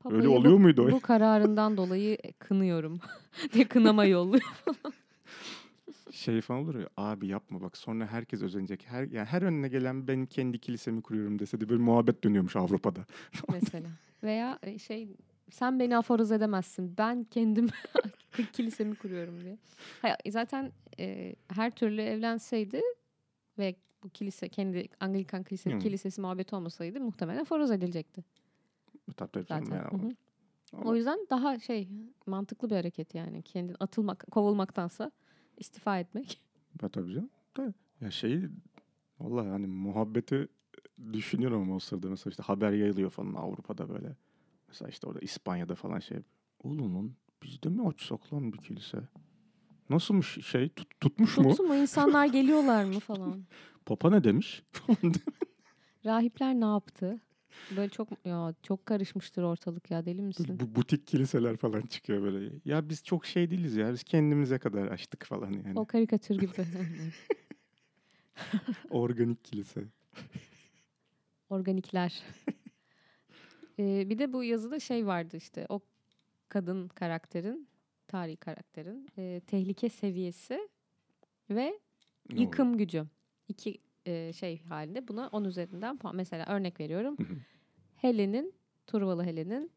Papayı 0.00 0.20
Öyle 0.20 0.28
bu- 0.30 0.36
oluyor 0.36 0.56
muydu 0.58 0.82
o? 0.82 0.90
Bu 0.90 1.00
kararından 1.00 1.76
dolayı 1.76 2.18
kınıyorum. 2.38 3.00
diye 3.52 3.68
kınama 3.68 4.04
yolluyor. 4.04 4.42
Şey 6.12 6.40
falan 6.40 6.60
olur 6.62 6.74
ya 6.74 6.88
abi 6.96 7.26
yapma 7.26 7.60
bak 7.60 7.76
sonra 7.76 8.06
herkes 8.06 8.42
özenecek. 8.42 8.86
Her, 8.86 9.02
yani 9.02 9.26
her 9.26 9.42
önüne 9.42 9.68
gelen 9.68 10.08
ben 10.08 10.26
kendi 10.26 10.58
kilisemi 10.58 11.02
kuruyorum 11.02 11.38
dese 11.38 11.60
de 11.60 11.68
böyle 11.68 11.82
muhabbet 11.82 12.24
dönüyormuş 12.24 12.56
Avrupa'da. 12.56 13.06
mesela. 13.52 13.88
Veya 14.22 14.58
e, 14.62 14.78
şey 14.78 15.08
sen 15.50 15.80
beni 15.80 15.96
aforoz 15.96 16.32
edemezsin. 16.32 16.94
Ben 16.98 17.24
kendim 17.24 17.68
kilisemi 18.52 18.94
kuruyorum 18.94 19.40
diye. 19.40 19.58
Hayır, 20.02 20.16
zaten 20.30 20.72
e, 20.98 21.34
her 21.48 21.70
türlü 21.70 22.00
evlenseydi 22.02 22.80
ve 23.58 23.74
bu 24.02 24.08
kilise 24.08 24.48
kendi 24.48 24.88
Anglikan 25.00 25.42
kilise, 25.42 25.72
Hı. 25.74 25.78
kilisesi 25.78 26.20
muhabbeti 26.20 26.56
olmasaydı 26.56 27.00
muhtemelen 27.00 27.40
aforoz 27.40 27.70
edilecekti 27.70 28.24
Tabii 29.16 29.30
tabii 29.32 29.46
canım 29.46 29.66
zaten. 29.66 29.76
yani 29.76 29.88
Hı 30.02 30.06
o- 30.06 30.08
hı. 30.08 30.12
ama- 30.72 30.90
O 30.90 30.94
yüzden 30.94 31.18
daha 31.30 31.58
şey 31.58 31.88
mantıklı 32.26 32.70
bir 32.70 32.76
hareket 32.76 33.14
yani. 33.14 33.42
Kendin 33.42 33.76
atılmak, 33.80 34.24
kovulmaktansa 34.30 35.10
istifa 35.56 35.98
etmek. 35.98 36.40
Ya 36.82 36.88
tabii 36.88 37.14
canım. 37.14 37.30
Da, 37.56 37.74
ya 38.00 38.10
şeyi 38.10 38.48
vallahi 39.20 39.48
hani 39.48 39.66
muhabbeti 39.66 40.48
düşünüyorum 41.12 41.62
ama 41.62 41.74
o 41.74 41.78
sırada 41.78 42.08
mesela 42.10 42.30
işte 42.30 42.42
haber 42.42 42.72
yayılıyor 42.72 43.10
falan 43.10 43.34
Avrupa'da 43.34 43.88
böyle. 43.88 44.16
Mesela 44.68 44.88
işte 44.88 45.06
orada 45.06 45.20
İspanya'da 45.20 45.74
falan 45.74 45.98
şey. 45.98 46.18
Oğlum 46.62 46.94
lan 46.94 47.12
bizde 47.42 47.68
mi 47.68 47.88
açsak 47.88 48.32
lan 48.32 48.52
bir 48.52 48.58
kilise? 48.58 48.98
Nasılmış 49.90 50.46
şey 50.46 50.68
tut- 50.68 51.00
tutmuş 51.00 51.38
mu? 51.38 51.48
Tutsun 51.48 51.66
mu 51.68 51.74
insanlar 51.74 52.26
geliyorlar 52.26 52.84
mı 52.84 53.00
falan. 53.00 53.44
Papa 53.86 54.10
ne 54.10 54.24
demiş? 54.24 54.62
Rahipler 56.04 56.54
ne 56.54 56.64
yaptı? 56.64 57.20
Böyle 57.76 57.88
çok 57.88 58.08
ya 58.24 58.54
çok 58.62 58.86
karışmıştır 58.86 59.42
ortalık 59.42 59.90
ya 59.90 60.06
deli 60.06 60.22
misin? 60.22 60.60
Bu 60.60 60.74
butik 60.74 61.06
kiliseler 61.06 61.56
falan 61.56 61.82
çıkıyor 61.82 62.22
böyle. 62.22 62.52
Ya 62.64 62.88
biz 62.88 63.04
çok 63.04 63.26
şey 63.26 63.50
değiliz 63.50 63.76
ya. 63.76 63.92
Biz 63.92 64.02
kendimize 64.02 64.58
kadar 64.58 64.86
açtık 64.86 65.26
falan 65.26 65.52
yani. 65.52 65.78
O 65.78 65.86
karikatür 65.86 66.38
gibi. 66.38 66.52
Organik 68.90 69.44
kilise. 69.44 69.84
Organikler. 71.50 72.22
Ee, 73.78 74.08
bir 74.08 74.18
de 74.18 74.32
bu 74.32 74.44
yazıda 74.44 74.80
şey 74.80 75.06
vardı 75.06 75.36
işte 75.36 75.66
o 75.68 75.80
kadın 76.48 76.88
karakterin, 76.88 77.68
tarihi 78.08 78.36
karakterin 78.36 79.08
e, 79.18 79.40
tehlike 79.46 79.88
seviyesi 79.88 80.68
ve 81.50 81.80
yıkım 82.34 82.78
gücü. 82.78 83.06
İki 83.48 83.78
e, 84.06 84.32
şey 84.32 84.62
halinde 84.62 85.08
buna 85.08 85.28
10 85.28 85.44
üzerinden 85.44 85.96
puan. 85.98 86.16
Mesela 86.16 86.46
örnek 86.46 86.80
veriyorum. 86.80 87.16
Helen'in, 87.96 88.54
Turvalı 88.86 89.24
Helen'in 89.24 89.70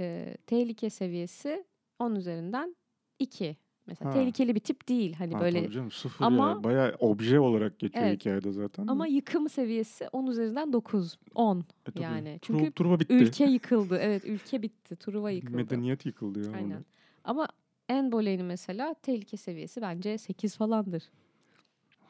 e, 0.00 0.36
tehlike 0.46 0.90
seviyesi 0.90 1.64
10 1.98 2.14
üzerinden 2.14 2.76
2. 3.18 3.56
Mesela 3.86 4.10
Ha. 4.10 4.14
tehlikeli 4.14 4.54
bir 4.54 4.60
tip 4.60 4.88
değil. 4.88 5.12
Hani 5.14 5.34
Ha, 5.34 5.40
böyle 5.40 5.70
canım, 5.70 5.90
sıfır 5.90 6.24
Ama- 6.24 6.48
ya. 6.48 6.64
Bayağı 6.64 6.96
obje 6.98 7.40
olarak 7.40 7.78
geçiyor 7.78 8.04
Evet. 8.04 8.20
hikayede 8.20 8.52
zaten. 8.52 8.86
ama 8.86 9.06
yıkım 9.06 9.48
seviyesi 9.48 10.08
10 10.12 10.26
üzerinden 10.26 10.72
9, 10.72 11.18
10 11.34 11.58
E 11.60 11.62
tabii. 11.84 12.00
yani. 12.02 12.38
Tur- 12.42 12.58
Çünkü 12.58 12.72
Turba 12.72 13.00
bitti. 13.00 13.14
ülke 13.14 13.44
yıkıldı. 13.44 13.98
Evet, 14.00 14.24
ülke 14.24 14.62
bitti. 14.62 14.96
Truva 14.96 15.30
yıkıldı. 15.30 15.56
Medeniyet 15.56 16.06
yıkıldı 16.06 16.38
ya. 16.40 16.46
orada. 16.46 16.56
Aynen. 16.56 16.84
Ama 17.24 17.48
Anne 17.88 18.12
Boleyn'in 18.12 18.46
mesela 18.46 18.94
tehlike 18.94 19.36
seviyesi 19.36 19.82
bence 19.82 20.18
8 20.18 20.56
falandır. 20.56 21.02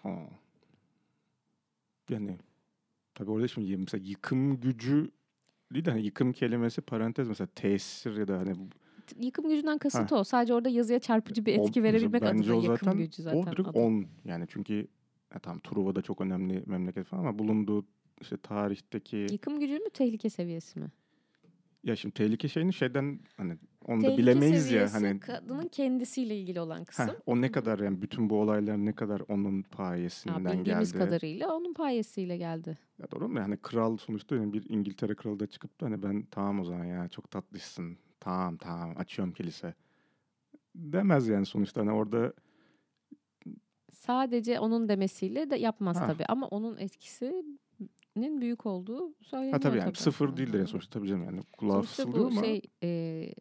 Ha. 0.02 0.18
Yani 2.10 2.38
tabii 3.14 3.30
orada 3.30 3.48
şimdi 3.48 3.76
mesela 3.76 4.04
yıkım 4.04 4.60
gücü 4.60 5.10
değil 5.74 5.84
de 5.84 5.90
hani 5.90 6.02
yıkım 6.04 6.32
kelimesi 6.32 6.80
parantez 6.80 7.28
mesela 7.28 7.48
tesir 7.54 8.16
ya 8.16 8.28
da 8.28 8.38
hani 8.38 8.56
Yıkım 9.20 9.48
gücünden 9.48 9.78
kasıt 9.78 10.12
o. 10.12 10.24
Sadece 10.24 10.54
orada 10.54 10.68
yazıya 10.68 10.98
çarpıcı 10.98 11.46
bir 11.46 11.58
o- 11.58 11.62
etki 11.66 11.80
mesela 11.80 11.84
verebilmek 11.84 12.22
adına 12.22 12.56
o 12.56 12.62
yıkım 12.62 12.76
zaten, 12.76 12.96
gücü 12.98 13.22
zaten. 13.22 13.38
O 13.38 13.46
direkt 13.46 13.68
adı. 13.68 13.78
on 13.78 14.06
yani 14.24 14.46
çünkü 14.48 14.74
ya 15.34 15.38
tamam 15.38 15.58
Truva 15.60 15.94
da 15.94 16.02
çok 16.02 16.20
önemli 16.20 16.62
memleket 16.66 17.06
falan 17.06 17.20
ama 17.20 17.38
bulunduğu 17.38 17.86
işte 18.20 18.36
tarihteki 18.36 19.16
Yıkım 19.30 19.60
gücü 19.60 19.74
mü 19.78 19.90
tehlike 19.94 20.30
seviyesi 20.30 20.78
mi? 20.80 20.90
Ya 21.84 21.96
şimdi 21.96 22.14
tehlike 22.14 22.48
şeyini 22.48 22.72
şeyden 22.72 23.20
hani 23.36 23.58
onu 23.84 24.00
da 24.00 24.06
Tehlike 24.06 24.22
bilemeyiz 24.22 24.70
ya 24.70 24.92
hani 24.92 25.20
kadının 25.20 25.68
kendisiyle 25.68 26.36
ilgili 26.40 26.60
olan 26.60 26.84
kısım. 26.84 27.08
Heh, 27.08 27.12
o 27.26 27.40
ne 27.40 27.52
kadar 27.52 27.78
yani 27.78 28.02
bütün 28.02 28.30
bu 28.30 28.40
olaylar 28.40 28.76
ne 28.76 28.94
kadar 28.94 29.22
onun 29.28 29.56
Ya 29.56 29.62
payesinden 29.70 30.58
bildiğimiz 30.58 30.92
geldi. 30.92 31.04
kadarıyla 31.04 31.54
onun 31.56 31.74
payesiyle 31.74 32.36
geldi. 32.36 32.78
Ya 32.98 33.06
doğru 33.10 33.28
mu? 33.28 33.38
Yani 33.38 33.56
kral 33.56 33.96
sonuçta 33.96 34.36
yani 34.36 34.52
bir 34.52 34.70
İngiltere 34.70 35.14
kralı 35.14 35.40
da 35.40 35.46
çıkıp 35.46 35.80
da 35.80 35.86
hani 35.86 36.02
ben 36.02 36.26
tamam 36.30 36.60
o 36.60 36.64
zaman 36.64 36.84
ya 36.84 37.08
çok 37.08 37.30
tatlısın. 37.30 37.98
Tamam 38.20 38.56
tamam 38.56 38.94
açıyorum 38.96 39.34
kilise. 39.34 39.74
Demez 40.74 41.28
yani 41.28 41.46
sonuçta 41.46 41.80
hani 41.80 41.92
orada 41.92 42.32
Sadece 43.92 44.60
onun 44.60 44.88
demesiyle 44.88 45.50
de 45.50 45.56
yapmaz 45.56 46.00
Ha. 46.00 46.06
tabii 46.06 46.24
ama 46.28 46.46
onun 46.46 46.76
etkisinin 48.12 48.40
büyük 48.40 48.66
olduğu 48.66 49.14
söyleniyor 49.22 49.52
ha 49.52 49.60
tabii 49.60 49.78
yani 49.78 49.96
sıfır 49.96 50.28
Hı 50.28 50.36
değildir 50.36 50.58
yani 50.58 50.68
sonuçta 50.68 50.90
tabii 50.98 51.08
canım 51.08 51.24
yani 51.24 51.42
kulağa 51.52 51.72
Sonuçta 51.72 52.04
fısıldıyor 52.04 52.24
bu 52.24 52.28
ama 52.28 52.40
şey 52.40 52.62
e, 52.82 53.34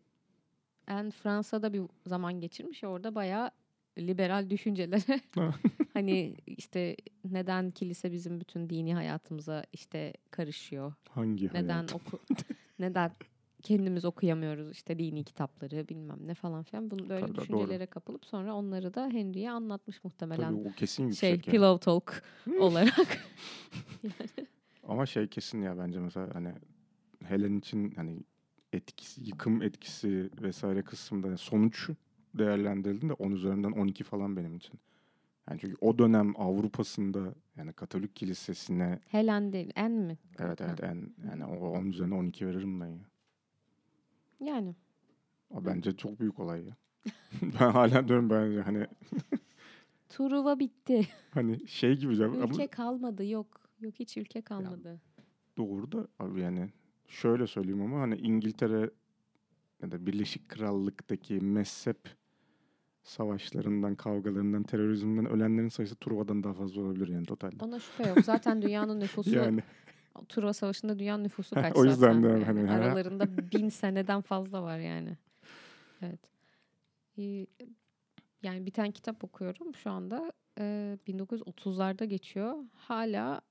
en 0.88 1.12
Fransa'da 1.12 1.74
bir 1.74 1.82
zaman 2.06 2.40
geçirmiş. 2.40 2.84
Orada 2.84 3.16
bayağı 3.16 3.52
liberal 3.98 4.50
düşüncelere 4.50 5.22
Ha. 5.36 5.54
hani 5.94 6.36
işte 6.48 6.96
neden 7.32 7.72
kilise 7.72 8.12
bizim 8.12 8.40
bütün 8.40 8.70
dini 8.70 8.94
hayatımıza 8.96 9.64
işte 9.74 10.14
karışıyor? 10.32 10.94
hangi 11.10 11.48
Neden 11.48 11.70
hayat? 11.70 11.94
oku 11.94 12.20
neden 12.80 13.12
kendimiz 13.64 14.06
okuyamıyoruz 14.06 14.72
işte 14.72 15.00
dini 15.00 15.24
kitapları 15.24 15.88
bilmem 15.90 16.18
ne 16.28 16.34
falan 16.34 16.64
filan. 16.64 16.90
Bunu 16.90 17.10
böyle 17.10 17.26
Tabii, 17.26 17.36
doğru. 17.36 17.42
düşüncelere 17.42 17.86
kapılıp 17.86 18.26
sonra 18.26 18.54
onları 18.56 18.94
da 18.94 19.08
Henry'e 19.08 19.52
anlatmış 19.52 20.04
muhtemelen. 20.04 20.56
Tabii 20.56 20.70
o 20.70 20.72
kesin 20.72 21.04
yüksek 21.04 21.20
şey 21.20 21.30
yani. 21.30 21.42
pillow 21.42 21.86
talk 21.86 22.24
olarak. 22.60 23.18
Ama 24.84 25.06
şey 25.06 25.28
kesin 25.28 25.62
ya 25.62 25.78
bence 25.78 26.00
mesela 26.00 26.30
hani 26.36 26.54
Helen 27.24 27.58
için 27.58 27.92
hani 27.92 28.20
etkisi, 28.74 29.24
yıkım 29.24 29.62
etkisi 29.62 30.30
vesaire 30.42 30.82
kısmında 30.82 31.28
yani 31.28 31.38
sonuç 31.38 31.90
değerlendirildiğinde 32.34 33.14
10 33.14 33.32
üzerinden 33.32 33.72
12 33.72 34.04
falan 34.04 34.38
benim 34.38 34.56
için. 34.56 34.80
Yani 35.50 35.60
çünkü 35.60 35.76
o 35.82 35.98
dönem 35.98 36.34
Avrupa'sında 36.42 37.34
yani 37.56 37.74
Katolik 37.74 38.16
kilisesine 38.16 39.00
Helen 39.08 39.54
değil 39.54 39.72
en 39.76 39.92
mi? 39.92 40.18
evet 40.40 40.62
evet 40.62 40.84
en 40.84 41.14
yani 41.30 41.46
o 41.46 41.70
10 41.70 41.86
üzerinden 41.86 42.16
12 42.18 42.48
veririm 42.48 42.82
ben 42.82 42.88
ya. 42.88 43.06
Yani 44.40 44.76
O 45.50 45.66
bence 45.66 45.98
çok 45.98 46.20
büyük 46.20 46.40
olay 46.40 46.66
ya. 46.66 46.76
ben 47.42 47.72
hala 47.72 48.08
diyorum 48.08 48.30
bence 48.30 48.62
hani 48.62 48.88
Truva 50.10 50.60
bitti. 50.60 51.08
hani 51.34 51.68
şey 51.68 51.98
gibi 51.98 52.16
canım 52.16 52.36
ama 52.42 52.54
Ülke 52.54 52.68
kalmadı 52.68 53.26
yok. 53.26 53.61
Yok 53.82 53.94
hiç 54.00 54.18
ülke 54.18 54.42
kalmadı. 54.42 55.02
doğru 55.58 55.92
da 55.92 56.08
abi 56.20 56.42
yani 56.42 56.70
şöyle 57.08 57.48
söyleyeyim 57.48 57.82
ama 57.82 58.02
hani 58.02 58.16
İngiltere 58.16 58.90
ya 59.82 59.92
da 59.92 60.06
Birleşik 60.06 60.50
Krallık'taki 60.50 61.34
mezhep 61.40 61.98
savaşlarından, 63.04 63.96
kavgalarından, 63.96 64.64
terörizmden 64.64 65.26
ölenlerin 65.26 65.70
sayısı 65.70 65.96
Truva'dan 65.96 66.44
daha 66.44 66.54
fazla 66.54 66.82
olabilir 66.82 67.08
yani 67.08 67.26
totalde. 67.26 67.66
Ona 67.66 67.80
şüphe 67.80 68.10
yok. 68.10 68.20
Zaten 68.26 68.62
dünyanın 68.62 69.00
nüfusu 69.00 69.36
Yani 69.36 69.64
Truva 70.30 70.54
Savaşı'nda 70.54 71.00
dünyanın 71.00 71.24
nüfusu 71.24 71.56
kaç 71.62 71.76
o 71.76 71.86
yüzden 71.86 72.14
zaten. 72.14 72.24
de 72.24 72.28
yani. 72.28 72.44
hani, 72.44 72.68
ha. 72.68 72.74
Aralarında 72.74 73.52
bin 73.52 73.70
seneden 73.70 74.22
fazla 74.22 74.64
var 74.64 74.80
yani. 74.80 75.18
Evet. 76.02 76.20
Ee, 77.18 77.48
yani 78.44 78.66
bir 78.66 78.72
tane 78.72 78.92
kitap 78.92 79.24
okuyorum 79.24 79.76
şu 79.76 79.90
anda. 79.92 80.32
Ee, 80.60 80.98
1930'larda 81.08 82.06
geçiyor. 82.06 82.56
Hala 82.74 83.42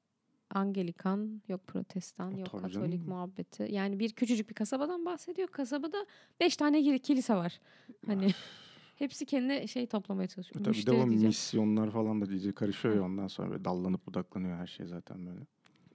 Angelikan, 0.54 1.42
yok 1.48 1.66
Protestan, 1.66 2.30
yok 2.30 2.48
Tabii 2.50 2.62
Katolik 2.62 2.90
canım. 2.92 3.08
muhabbeti. 3.08 3.68
Yani 3.70 3.98
bir 3.98 4.12
küçücük 4.12 4.48
bir 4.48 4.54
kasabadan 4.54 5.04
bahsediyor. 5.04 5.48
Kasabada 5.48 6.06
beş 6.40 6.56
tane 6.56 6.80
kili- 6.80 6.98
kilise 6.98 7.34
var. 7.34 7.60
Hani 8.06 8.28
hepsi 8.98 9.26
kendine 9.26 9.66
şey 9.66 9.86
toplamaya 9.86 10.28
çalışıyor. 10.28 10.64
tabii 10.64 10.76
bir 10.76 10.86
de 10.86 10.90
o 10.90 10.94
diyeceğim. 10.94 11.26
misyonlar 11.26 11.90
falan 11.90 12.20
da 12.20 12.32
iyice 12.32 12.52
karışıyor 12.52 12.94
ya 12.94 13.02
ondan 13.02 13.26
sonra 13.28 13.50
böyle 13.50 13.64
dallanıp 13.64 14.06
budaklanıyor 14.06 14.56
her 14.58 14.66
şey 14.66 14.86
zaten 14.86 15.26
böyle. 15.26 15.40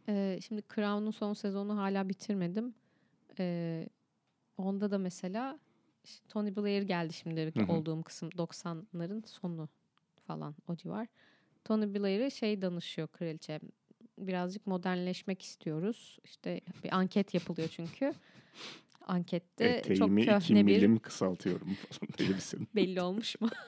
Ee, 0.10 0.40
şimdi 0.42 0.62
Crown'un 0.76 1.12
son 1.12 1.34
sezonu 1.34 1.78
hala 1.78 2.10
bitirmedim. 2.10 2.74
Ee, 3.40 3.90
onda 4.58 4.92
da 4.92 4.98
mesela 4.98 5.60
Tony 6.30 6.56
Blair 6.56 6.82
geldi 6.82 7.14
şimdi 7.14 7.52
Hı 7.58 7.64
hı. 7.64 7.72
olduğum 7.72 8.04
kısım 8.04 8.30
90'ların 8.30 9.28
sonu 9.28 9.70
falan 10.28 10.56
o 10.68 10.76
civar. 10.76 11.08
Tony 11.64 11.94
Blair'e 11.94 12.30
şey 12.30 12.62
danışıyor 12.62 13.08
kraliçe. 13.08 13.60
Birazcık 14.18 14.68
modernleşmek 14.68 15.42
istiyoruz. 15.42 16.18
İşte 16.24 16.62
bir 16.84 16.96
anket 16.96 17.34
yapılıyor 17.34 17.68
çünkü. 17.70 18.14
Ankette 19.08 19.82
çok 19.84 19.92
Eteğimi 19.92 20.22
iki 20.22 20.32
köhne 20.32 20.60
bir 20.60 20.64
milim 20.64 21.00
kısaltıyorum 21.00 21.74
falan 21.76 22.10
diyebilirsin. 22.18 22.68
belli 22.76 23.02
olmuş 23.02 23.42
mu? 23.42 23.50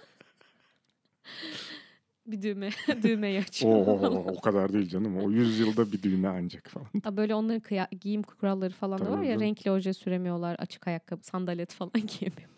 bir 2.28 2.42
düğme 2.42 2.70
düğmeyi 3.04 3.40
açıyor. 3.40 3.74
Oo, 3.88 4.24
o 4.38 4.42
kadar 4.42 4.74
değil 4.74 4.90
canım. 4.90 5.18
O 5.18 5.32
yüzyılda 5.32 5.92
bir 5.92 6.04
düğme 6.04 6.28
ancak 6.28 6.68
falan. 6.70 6.88
Ha, 7.04 7.18
böyle 7.18 7.36
onların 7.36 7.60
kıya- 7.62 7.90
giyim 8.02 8.24
kuralları 8.24 8.74
falan 8.74 9.00
da 9.00 9.06
var 9.12 9.16
Tabii 9.18 9.26
ya 9.28 9.34
canım. 9.34 9.42
renkli 9.46 9.72
oje 9.72 9.94
süremiyorlar, 9.94 10.56
açık 10.60 10.88
ayakkabı, 10.88 11.24
sandalet 11.24 11.74
falan 11.74 11.92
giyemiyor. 12.08 12.50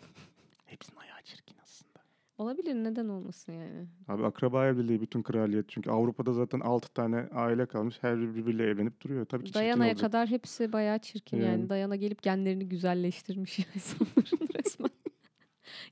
Hepsinin 0.66 0.96
ayağı 1.00 1.22
çirkin 1.24 1.56
aslında. 1.62 2.00
Olabilir 2.40 2.74
neden 2.74 3.08
olmasın 3.08 3.52
yani. 3.52 3.86
Abi 4.08 4.24
akraba 4.26 4.66
evliliği 4.66 5.00
bütün 5.00 5.22
kraliyet. 5.22 5.68
Çünkü 5.68 5.90
Avrupa'da 5.90 6.32
zaten 6.32 6.60
6 6.60 6.88
tane 6.94 7.16
aile 7.16 7.66
kalmış. 7.66 7.98
Her 8.00 8.18
biri 8.18 8.34
birbiriyle 8.34 8.64
evlenip 8.64 9.00
duruyor. 9.00 9.24
Tabii 9.24 9.44
ki 9.44 9.54
Dayana'ya 9.54 9.94
kadar 9.94 10.28
hepsi 10.28 10.72
bayağı 10.72 10.98
çirkin 10.98 11.36
yani. 11.36 11.48
Yani. 11.48 11.68
Dayana 11.68 11.96
gelip 11.96 12.22
genlerini 12.22 12.68
güzelleştirmiş 12.68 13.58
insanların 13.74 14.48
resmen. 14.58 14.90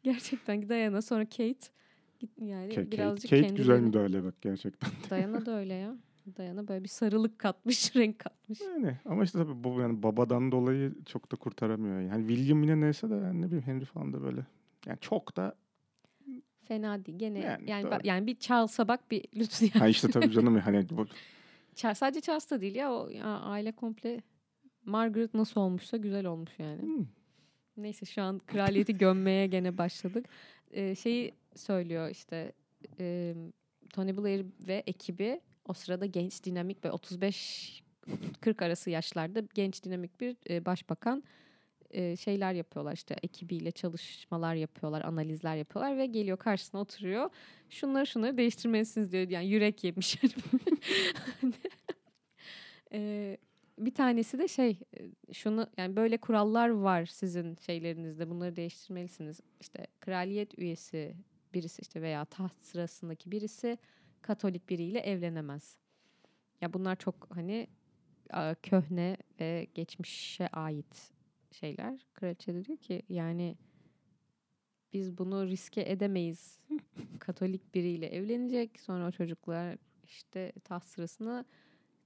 Gerçekten 0.03 0.69
Dayana 0.69 1.03
sonra 1.03 1.25
Kate 1.25 1.67
yani 2.41 2.69
Kate, 2.69 2.75
Kate, 2.75 2.93
birazcık 2.93 3.31
Kate 3.31 3.49
güzel 3.55 3.77
kendilerini- 3.77 3.81
müdahale 3.81 4.25
bak 4.25 4.35
gerçekten. 4.43 4.91
Dayana 5.11 5.47
da 5.47 5.59
öyle 5.59 5.75
ya. 5.75 5.97
Dayana 6.37 6.69
böyle 6.69 6.85
bir 6.85 6.89
sarılık 6.89 7.39
katmış, 7.39 7.97
renk 7.97 8.19
katmış. 8.19 8.61
Yani 8.61 8.99
ama 9.05 9.25
işte 9.25 9.39
tabii 9.39 9.65
bu 9.65 9.81
yani 9.81 10.03
babadan 10.03 10.53
dolayı 10.53 10.95
çok 11.07 11.33
da 11.33 11.37
kurtaramıyor. 11.37 12.01
Yani 12.01 12.29
William 12.29 12.63
yine 12.63 12.81
neyse 12.81 13.11
de 13.11 13.15
yani 13.15 13.43
ne 13.43 13.47
bileyim 13.47 13.67
Henry 13.67 13.85
falan 13.85 14.13
da 14.13 14.23
böyle. 14.23 14.47
Yani 14.87 14.99
çok 15.01 15.37
da 15.37 15.55
Fena 16.69 17.05
değil. 17.05 17.19
Gene 17.19 17.39
Yani 17.39 17.71
yani 17.71 17.85
doğru. 17.85 18.01
yani 18.05 18.27
bir 18.27 18.39
Charles'a 18.39 18.89
bak 18.89 19.11
bir 19.11 19.25
lütfen 19.37 19.67
yani. 19.67 19.79
ha 19.79 19.89
işte 19.89 20.11
tabii 20.11 20.31
canım 20.31 20.59
hani 20.59 20.87
bu 20.91 21.07
Charles, 21.75 21.99
sadece 21.99 22.21
Charles 22.21 22.51
da 22.51 22.61
değil 22.61 22.75
ya 22.75 22.93
o 22.93 23.09
ya, 23.09 23.25
aile 23.27 23.73
komple 23.73 24.23
Margaret 24.85 25.35
nasıl 25.35 25.61
olmuşsa 25.61 25.97
güzel 25.97 26.27
olmuş 26.27 26.51
yani. 26.59 26.83
Hmm. 26.83 27.07
Neyse 27.77 28.07
şu 28.07 28.23
an 28.23 28.39
kraliyeti 28.47 28.99
gömmeye 28.99 29.47
gene 29.47 29.79
başladık. 29.79 30.27
Ee, 30.71 30.95
şeyi 30.95 31.35
söylüyor 31.55 32.11
işte 32.11 32.53
e, 33.01 33.35
Tony 33.93 34.17
Blair 34.17 34.47
ve 34.69 34.83
ekibi 34.87 35.41
o 35.65 35.73
sırada 35.73 36.07
genç 36.07 36.45
dinamik 36.45 36.85
ve 36.85 36.91
35 36.91 37.83
40 38.41 38.63
arası 38.63 38.91
yaşlarda 38.91 39.43
genç 39.55 39.85
dinamik 39.85 40.21
bir 40.21 40.37
e, 40.51 40.65
başbakan 40.65 41.23
şeyler 42.21 42.53
yapıyorlar 42.53 42.93
işte 42.93 43.17
ekibiyle 43.23 43.71
çalışmalar 43.71 44.55
yapıyorlar, 44.55 45.03
analizler 45.03 45.57
yapıyorlar 45.57 45.99
ve 45.99 46.07
geliyor 46.07 46.37
karşısına 46.37 46.81
oturuyor. 46.81 47.31
Şunları 47.71 48.07
şunları 48.07 48.37
değiştirmelisiniz 48.37 49.13
diyor. 49.13 49.29
Yani 49.29 49.47
yürek 49.47 49.85
yemiş. 49.85 50.19
e, 52.93 53.37
bir 53.79 53.95
tanesi 53.95 54.39
de 54.39 54.49
şey 54.49 54.79
şunu 55.33 55.67
yani 55.77 55.97
böyle 55.97 56.19
kurallar 56.19 56.69
var 56.69 57.07
sizin 57.07 57.57
şeylerinizde 57.67 58.31
bunları 58.31 58.57
değiştirmelisiniz. 58.57 59.41
İşte 59.61 59.87
kraliyet 60.01 60.59
üyesi 60.59 61.15
birisi 61.55 61.83
işte 61.83 62.03
veya 62.03 62.25
taht 62.25 62.53
sırasındaki 62.63 63.31
birisi 63.31 63.79
Katolik 64.23 64.69
biriyle 64.69 64.99
evlenemez. 64.99 65.77
Ya 66.61 66.73
bunlar 66.73 66.97
çok 66.97 67.29
hani 67.35 67.67
köhne 68.63 69.17
ve 69.41 69.67
geçmişe 69.75 70.49
ait 70.49 71.18
şeyler. 71.53 72.07
Kraliçe 72.15 72.55
de 72.55 72.65
diyor 72.65 72.79
ki 72.79 73.03
yani 73.09 73.57
biz 74.93 75.19
bunu 75.19 75.47
riske 75.47 75.81
edemeyiz. 75.91 76.59
Katolik 77.19 77.75
biriyle 77.75 78.07
evlenecek. 78.07 78.81
Sonra 78.81 79.07
o 79.07 79.11
çocuklar 79.11 79.77
işte 80.05 80.53
taht 80.65 80.85
sırasında 80.85 81.45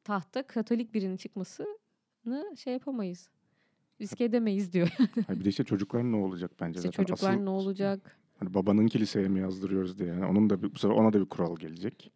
tahta 0.05 0.43
Katolik 0.47 0.95
birinin 0.95 1.17
çıkmasını 1.17 2.57
şey 2.57 2.73
yapamayız. 2.73 3.29
Riske 4.01 4.25
edemeyiz 4.25 4.73
diyor. 4.73 4.89
Hayır, 5.27 5.41
bir 5.41 5.45
de 5.45 5.49
işte 5.49 5.65
çocuklar 5.65 6.03
ne 6.05 6.17
olacak 6.17 6.51
bence 6.61 6.79
İşte 6.79 6.89
zaten. 6.89 7.05
çocuklar 7.05 7.31
Asıl- 7.33 7.43
ne 7.45 7.51
olacak? 7.51 8.19
Hani 8.39 8.55
babanın 8.55 8.87
kiliseye 8.87 9.29
mi 9.29 9.41
yazdırıyoruz 9.41 9.99
diye. 9.99 10.09
Yani 10.09 10.25
onun 10.27 10.51
da 10.51 10.63
bir, 10.63 10.75
bu 10.75 10.79
sefer 10.79 10.95
ona 10.95 11.13
da 11.13 11.21
bir 11.21 11.25
kural 11.27 11.57
gelecek. 11.57 12.13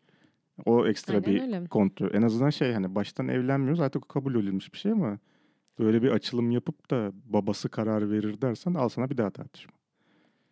O 0.64 0.86
ekstra 0.86 1.14
Aynen 1.14 1.26
bir 1.26 1.42
öyle. 1.42 1.66
kontrol. 1.66 2.14
En 2.14 2.22
azından 2.22 2.50
şey 2.50 2.72
hani 2.72 2.94
baştan 2.94 3.28
evlenmiyoruz 3.28 3.80
artık 3.80 4.08
kabul 4.08 4.34
edilmiş 4.34 4.72
bir 4.72 4.78
şey 4.78 4.92
ama 4.92 5.18
böyle 5.78 6.02
bir 6.02 6.10
açılım 6.10 6.50
yapıp 6.50 6.90
da 6.90 7.12
babası 7.24 7.68
karar 7.68 8.10
verir 8.10 8.40
dersen 8.42 8.74
al 8.74 8.88
sana 8.88 9.10
bir 9.10 9.16
daha 9.16 9.30
tartışma. 9.30 9.72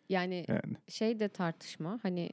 Yani 0.09 0.45
Yani 0.49 0.77
şey 0.89 1.21
de 1.21 1.29
tartışma 1.29 1.99
hani 2.03 2.31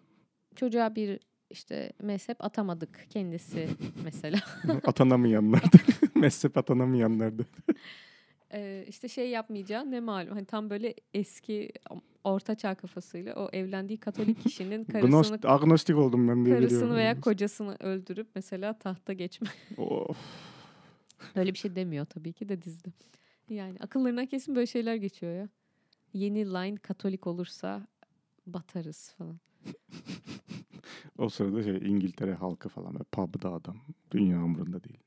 çocuğa 0.55 0.95
bir 0.95 1.19
işte 1.49 1.93
mezhep 2.01 2.43
atamadık 2.45 3.05
kendisi 3.09 3.67
mesela. 4.03 4.37
atanamayanlar 4.85 5.61
mezhep 6.15 6.57
atanamayanlar 6.57 7.39
da. 7.39 7.43
Ee, 8.53 8.85
işte 8.87 9.07
şey 9.07 9.29
yapmayacağı 9.29 9.91
ne 9.91 9.99
malum. 9.99 10.33
Hani 10.33 10.45
tam 10.45 10.69
böyle 10.69 10.95
eski 11.13 11.71
orta 12.23 12.55
çağ 12.55 12.75
kafasıyla 12.75 13.35
o 13.35 13.49
evlendiği 13.53 13.99
Katolik 13.99 14.41
kişinin 14.41 14.83
karısını 14.83 15.09
Gnost, 15.11 15.45
agnostik 15.45 15.95
oldum 15.97 16.27
ben 16.27 16.45
diye 16.45 16.55
karısını 16.55 16.79
biliyorum. 16.79 16.95
veya 16.95 17.21
kocasını 17.21 17.77
öldürüp 17.79 18.27
mesela 18.35 18.79
tahta 18.79 19.13
geçme. 19.13 19.47
Of. 19.77 20.17
Öyle 21.35 21.53
bir 21.53 21.57
şey 21.57 21.75
demiyor 21.75 22.05
tabii 22.05 22.33
ki 22.33 22.49
de 22.49 22.61
dizide. 22.61 22.89
Yani 23.49 23.77
akıllarından 23.79 24.25
kesin 24.25 24.55
böyle 24.55 24.67
şeyler 24.67 24.95
geçiyor 24.95 25.35
ya. 25.35 25.49
Yeni 26.13 26.45
line 26.45 26.77
Katolik 26.77 27.27
olursa 27.27 27.87
batarız 28.47 29.13
falan. 29.17 29.39
O 31.17 31.29
sırada 31.29 31.63
şey 31.63 31.77
İngiltere 31.77 32.33
halkı 32.33 32.69
falan 32.69 32.93
böyle 32.93 33.03
pub'da 33.03 33.53
adam. 33.53 33.77
Dünya 34.11 34.43
umurunda 34.43 34.83
değil. 34.83 34.99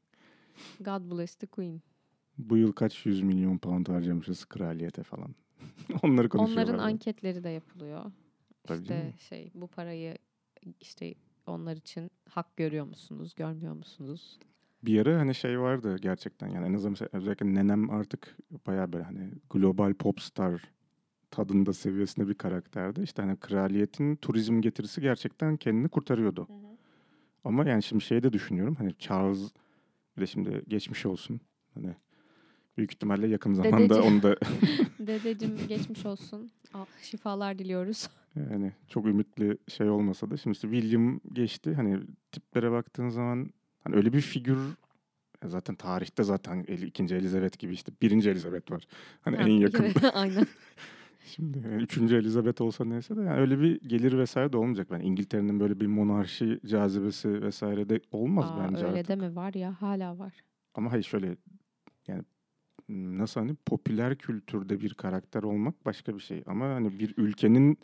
God 0.80 1.10
bless 1.10 1.34
the 1.34 1.46
Queen. 1.46 1.80
Bu 2.38 2.56
yıl 2.56 2.72
kaç 2.72 3.06
yüz 3.06 3.22
milyon 3.22 3.58
pound 3.58 3.86
harcamışız 3.86 4.44
kraliyete 4.44 5.02
falan. 5.02 5.34
Onları 6.02 6.28
konuşuyorlar. 6.28 6.62
Onların 6.62 6.84
anketleri 6.84 7.44
de 7.44 7.48
yapılıyor. 7.48 8.12
Tabii 8.64 8.82
işte 8.82 8.98
canım. 8.98 9.18
şey 9.18 9.50
bu 9.54 9.66
parayı 9.66 10.18
işte 10.80 11.14
onlar 11.46 11.76
için 11.76 12.10
hak 12.28 12.56
görüyor 12.56 12.84
musunuz, 12.84 13.34
görmüyor 13.34 13.74
musunuz? 13.74 14.38
Bir 14.82 15.06
ara 15.06 15.18
hani 15.18 15.34
şey 15.34 15.60
vardı 15.60 15.96
gerçekten 16.00 16.48
yani 16.48 16.66
en 16.66 16.74
azından 16.74 16.90
mesela 16.90 17.08
özellikle 17.12 17.54
nenem 17.54 17.90
artık 17.90 18.36
bayağı 18.66 18.92
böyle 18.92 19.04
hani 19.04 19.30
global 19.50 19.94
popstar 19.94 20.62
tadında 21.30 21.72
seviyesinde 21.72 22.28
bir 22.28 22.34
karakterdi. 22.34 23.02
İşte 23.02 23.22
hani 23.22 23.36
kraliyetin 23.36 24.16
turizm 24.16 24.60
getirisi 24.60 25.00
gerçekten 25.00 25.56
kendini 25.56 25.88
kurtarıyordu. 25.88 26.48
Ama 27.44 27.64
yani 27.68 27.82
şimdi 27.82 28.04
şey 28.04 28.22
de 28.22 28.32
düşünüyorum 28.32 28.74
hani 28.78 28.94
Charles 28.98 29.50
bir 30.16 30.22
de 30.22 30.26
şimdi 30.26 30.62
geçmiş 30.68 31.06
olsun. 31.06 31.40
Hani 31.74 31.94
büyük 32.76 32.92
ihtimalle 32.92 33.26
yakın 33.26 33.54
zamanda 33.54 33.94
Dedeci. 33.94 34.00
onu 34.00 34.22
da 34.22 34.36
Dedeciğim 34.98 35.56
geçmiş 35.68 36.06
olsun. 36.06 36.50
Al, 36.74 36.84
şifalar 37.02 37.58
diliyoruz. 37.58 38.08
yani 38.50 38.72
çok 38.88 39.06
ümitli 39.06 39.58
şey 39.68 39.90
olmasa 39.90 40.30
da 40.30 40.36
şimdi 40.36 40.54
işte 40.54 40.70
William 40.70 41.20
geçti. 41.32 41.74
Hani 41.74 42.00
tiplere 42.32 42.70
baktığın 42.70 43.08
zaman 43.08 43.50
hani 43.84 43.96
öyle 43.96 44.12
bir 44.12 44.20
figür 44.20 44.58
ya 45.42 45.48
zaten 45.48 45.74
tarihte 45.74 46.22
zaten 46.22 46.64
el- 46.68 46.82
ikinci 46.82 47.14
Elizabeth 47.14 47.58
gibi 47.58 47.72
işte 47.72 47.92
birinci 48.02 48.30
Elizabeth 48.30 48.72
var. 48.72 48.86
Hani 49.20 49.36
Ha, 49.36 49.42
en 49.42 49.52
yakın. 49.52 49.84
evet, 49.84 49.96
Aynen. 50.14 50.46
Şimdi 51.24 51.58
yani 51.58 51.82
üçüncü 51.82 52.16
Elizabeth 52.16 52.60
olsa 52.60 52.84
neyse 52.84 53.16
de 53.16 53.20
yani 53.20 53.40
öyle 53.40 53.60
bir 53.60 53.80
gelir 53.80 54.18
vesaire 54.18 54.52
de 54.52 54.56
olmayacak. 54.56 54.90
Ben 54.90 55.00
İngiltere'nin 55.00 55.60
böyle 55.60 55.80
bir 55.80 55.86
monarşi 55.86 56.60
cazibesi 56.66 57.42
vesaire 57.42 57.88
de 57.88 58.00
olmaz 58.12 58.50
Aa, 58.52 58.64
bence 58.64 58.84
öyle 58.86 58.98
artık. 58.98 59.08
deme 59.08 59.34
var 59.34 59.54
ya 59.54 59.82
hala 59.82 60.18
var. 60.18 60.32
Ama 60.74 60.92
hayır 60.92 61.02
şöyle 61.04 61.36
yani 62.06 62.22
nasıl 62.88 63.40
hani 63.40 63.54
popüler 63.54 64.18
kültürde 64.18 64.80
bir 64.80 64.94
karakter 64.94 65.42
olmak 65.42 65.84
başka 65.86 66.14
bir 66.14 66.20
şey. 66.20 66.42
Ama 66.46 66.64
hani 66.68 66.98
bir 66.98 67.14
ülkenin 67.16 67.78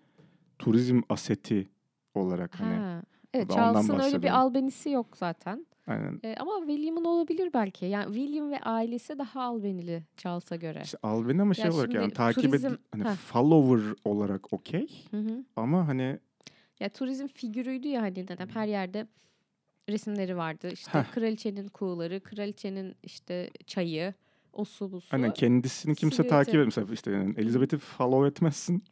turizm 0.58 1.00
aseti 1.08 1.68
olarak 2.14 2.60
hani 2.60 2.74
Ha. 2.74 3.02
Evet 3.34 3.48
Ben 3.48 3.54
ondan 3.54 3.72
Charles'ın 3.82 3.98
öyle 3.98 4.22
bir 4.22 4.36
albenisi 4.38 4.90
yok 4.90 5.16
zaten. 5.16 5.66
Aynen 5.86 6.20
Ee, 6.24 6.34
ama 6.38 6.52
William'ın 6.66 7.04
olabilir 7.04 7.50
belki. 7.54 7.86
Yani 7.86 8.14
William 8.14 8.50
ve 8.50 8.60
ailesi 8.60 9.18
daha 9.18 9.42
albenili 9.42 10.02
Charles'a 10.16 10.56
göre. 10.56 10.80
işte 10.84 10.98
Albany 11.02 11.40
ama 11.42 11.54
şey 11.54 11.64
Ya 11.64 11.72
olarak 11.72 11.94
yani 11.94 12.12
takip 12.12 12.44
turizm- 12.44 12.78
hani 12.90 13.04
Heh. 13.04 13.14
follower 13.16 13.94
olarak 14.04 14.52
okey 14.52 15.04
ama 15.56 15.88
hani 15.88 16.18
Ya 16.80 16.88
turizm 16.88 17.26
figürüydü 17.26 17.88
ya 17.88 18.02
hani 18.02 18.16
dedem 18.16 18.48
her 18.48 18.66
yerde 18.68 19.06
resimleri 19.88 20.36
vardı. 20.36 20.68
İşte 20.72 20.90
Heh. 20.98 21.12
kraliçenin 21.12 21.68
kuğuları, 21.68 22.20
kraliçenin 22.20 22.94
işte 23.02 23.50
çayı, 23.66 24.14
o 24.52 24.64
su 24.64 24.92
bu 24.92 25.00
su. 25.00 25.12
hani 25.12 25.32
kendisini 25.34 25.94
kimse 25.94 26.16
silüeti. 26.16 26.30
takip 26.30 26.54
etmez. 26.54 26.66
Mesela 26.76 26.92
işte 26.94 27.10
yani 27.10 27.34
Elizabeth'i 27.36 27.78
follow 27.78 28.28
etmezsin 28.28 28.82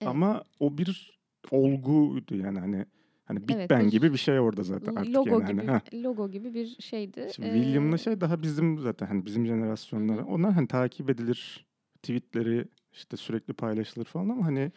Evet. 0.00 0.10
ama 0.10 0.44
o 0.60 0.78
bir 0.78 1.18
olguydu 1.50 2.36
yani 2.36 2.58
hani 2.60 2.86
hani 3.24 3.48
Big 3.48 3.56
Evet, 3.56 3.70
Bang 3.70 3.84
bir 3.86 3.90
gibi 3.90 4.12
bir 4.12 4.18
şey 4.18 4.40
orada 4.40 4.62
zaten 4.62 4.94
artık 4.94 5.14
logo 5.16 5.40
yani. 5.40 5.52
gibi 5.60 5.66
Hani, 5.66 6.04
logo 6.04 6.30
gibi 6.30 6.54
bir 6.54 6.76
şeydi. 6.80 7.28
Şimdi 7.36 7.48
Ee, 7.48 7.52
William'la 7.54 7.98
şey 7.98 8.20
daha 8.20 8.42
bizim 8.42 8.78
zaten 8.78 9.06
hani 9.06 9.24
bizim 9.26 9.46
jenerasyonlara 9.46 10.24
onlar 10.24 10.52
hani 10.52 10.68
takip 10.68 11.10
edilir 11.10 11.66
tweetleri 12.02 12.68
işte 12.92 13.16
sürekli 13.16 13.52
paylaşılır 13.54 14.04
falan 14.04 14.28
ama 14.28 14.44
hani 14.46 14.72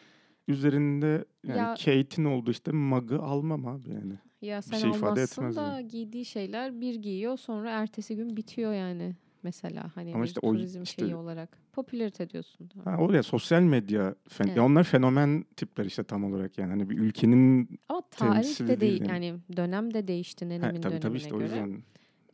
üzerinde 0.48 1.26
yani 1.44 1.58
Ya- 1.58 1.74
Kate'in 1.74 2.26
olduğu 2.26 2.52
işte 2.52 2.72
mug'ı 2.72 3.20
almam 3.20 3.68
abi 3.68 3.90
yani. 3.90 4.14
ya 4.42 4.62
sen 4.62 4.78
şey 4.78 4.90
ifade 4.90 5.22
etmez 5.22 5.56
da 5.56 5.62
yani. 5.62 5.88
giydiği 5.88 6.26
şeyler 6.26 6.82
bir 6.82 6.96
giyiyor 6.96 7.38
sonra 7.38 7.70
ertesi 7.72 8.16
gün 8.16 8.38
bitiyor 8.38 8.74
yani 8.74 9.16
mesela 9.48 9.92
hani 9.96 10.16
Ama 10.16 10.26
işte 10.26 10.40
o 10.44 10.52
turizm 10.54 10.84
işte- 10.84 11.02
şeyi 11.02 11.16
olarak 11.16 11.58
popülarite 11.74 12.30
diyorsun. 12.30 12.70
Ha, 12.84 12.98
o 13.00 13.12
ya 13.14 13.24
sosyal 13.24 13.62
medya 13.62 14.16
fen- 14.30 14.48
Evet. 14.48 14.58
onlar 14.60 14.84
fenomen 14.84 15.46
tipler 15.56 15.86
işte 15.86 16.04
tam 16.04 16.24
olarak 16.24 16.58
yani 16.58 16.70
hani 16.70 16.90
bir 16.90 16.98
ülkenin 16.98 17.80
Ama 17.90 18.02
tarih 18.12 18.60
de 18.60 18.68
değil 18.68 18.80
değil 18.80 19.10
yani. 19.10 19.36
dönem 19.58 19.94
de 19.94 20.08
değişti 20.08 20.46
ha, 20.46 20.50
nenemin 20.50 20.82
tabii 20.82 20.84
dönemine 20.84 21.00
tabii 21.00 21.18
işte 21.18 21.36
o 21.36 21.40
göre. 21.40 21.44
yüzden 21.48 21.84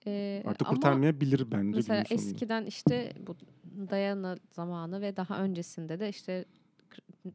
Ee, 0.08 0.44
artık 0.46 0.68
ama 0.68 0.76
kurtarmayabilir 0.76 1.52
bence 1.52 1.76
Mesela 1.76 2.04
eskiden 2.10 2.66
işte 2.66 3.14
bu 3.28 3.36
Diana 3.90 4.36
zamanı 4.52 5.02
ve 5.02 5.16
daha 5.18 5.44
öncesinde 5.44 6.00
de 6.00 6.10
işte 6.10 6.46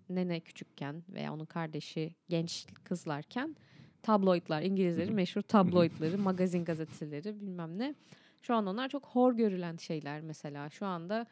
nene 0.08 0.40
küçükken 0.40 1.02
veya 1.08 1.34
onun 1.34 1.44
kardeşi 1.44 2.14
genç 2.28 2.66
kızlarken 2.84 3.56
tabloidlar, 4.02 4.62
İngilizlerin 4.62 5.14
meşhur 5.14 5.42
tabloidları, 5.42 6.18
magazin 6.18 6.64
gazeteleri 6.64 7.40
bilmem 7.40 7.78
ne. 7.78 7.94
Şu 8.42 8.54
an 8.54 8.66
onlar 8.66 8.88
çok 8.88 9.06
hor 9.06 9.32
görülen 9.32 9.76
şeyler 9.76 10.20
mesela. 10.20 10.70
Şu 10.70 10.86
anda 10.86 11.26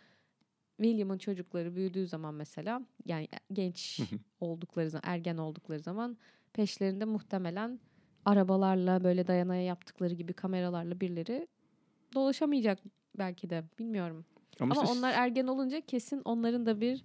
William'ın 0.77 1.19
çocukları 1.19 1.77
büyüdüğü 1.77 2.07
zaman 2.07 2.35
mesela 2.35 2.83
yani 3.05 3.29
genç 3.53 3.99
Hı 4.01 4.03
hı. 4.03 4.19
oldukları 4.41 4.91
zaman, 4.91 5.03
ergen 5.07 5.37
oldukları 5.37 5.81
zaman 5.81 6.17
peşlerinde 6.53 7.05
muhtemelen 7.05 7.81
arabalarla 8.25 9.05
böyle 9.05 9.27
dayanaya 9.27 9.63
yaptıkları 9.63 10.15
gibi 10.15 10.33
kameralarla 10.33 11.01
birileri 11.01 11.49
dolaşamayacak 12.15 12.79
belki 13.19 13.51
de 13.51 13.65
bilmiyorum. 13.79 14.25
Ama, 14.61 14.73
Ama 14.73 14.83
işte 14.83 14.99
onlar 14.99 15.13
ergen 15.13 15.47
olunca 15.47 15.81
kesin 15.81 16.23
onların 16.25 16.67
da 16.67 16.81
bir 16.81 17.05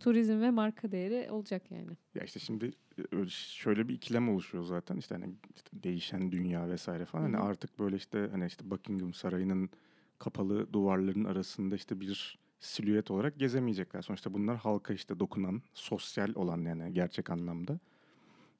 turizm 0.00 0.40
ve 0.40 0.50
marka 0.50 0.92
değeri 0.92 1.30
olacak 1.30 1.70
yani. 1.70 1.96
Ya 2.14 2.22
işte 2.24 2.40
şimdi 2.40 2.70
e, 2.98 3.16
öyle 3.16 3.30
şöyle 3.30 3.88
bir 3.88 3.94
ikilem 3.94 4.28
oluşuyor 4.28 4.64
zaten 4.64 4.96
işte 4.96 5.14
hani 5.14 5.34
işte 5.56 5.70
değişen 5.72 6.32
dünya 6.32 6.68
vesaire 6.68 7.04
falan. 7.04 7.22
Hani 7.22 7.36
Hı 7.36 7.40
hı. 7.40 7.44
artık 7.44 7.78
böyle 7.78 7.96
işte 7.96 8.28
hani 8.30 8.46
işte 8.46 8.70
Buckingham 8.70 9.14
Sarayı'nın 9.14 9.70
kapalı 10.18 10.72
duvarların 10.72 11.24
arasında 11.24 11.76
işte 11.76 12.00
bir 12.00 12.38
silüet 12.60 13.10
olarak 13.10 13.38
gezemeyecekler. 13.38 14.02
Sonuçta 14.02 14.34
bunlar 14.34 14.56
halka 14.56 14.94
işte 14.94 15.20
dokunan, 15.20 15.62
sosyal 15.74 16.34
olan 16.34 16.64
yani 16.64 16.92
gerçek 16.94 17.30
anlamda. 17.30 17.78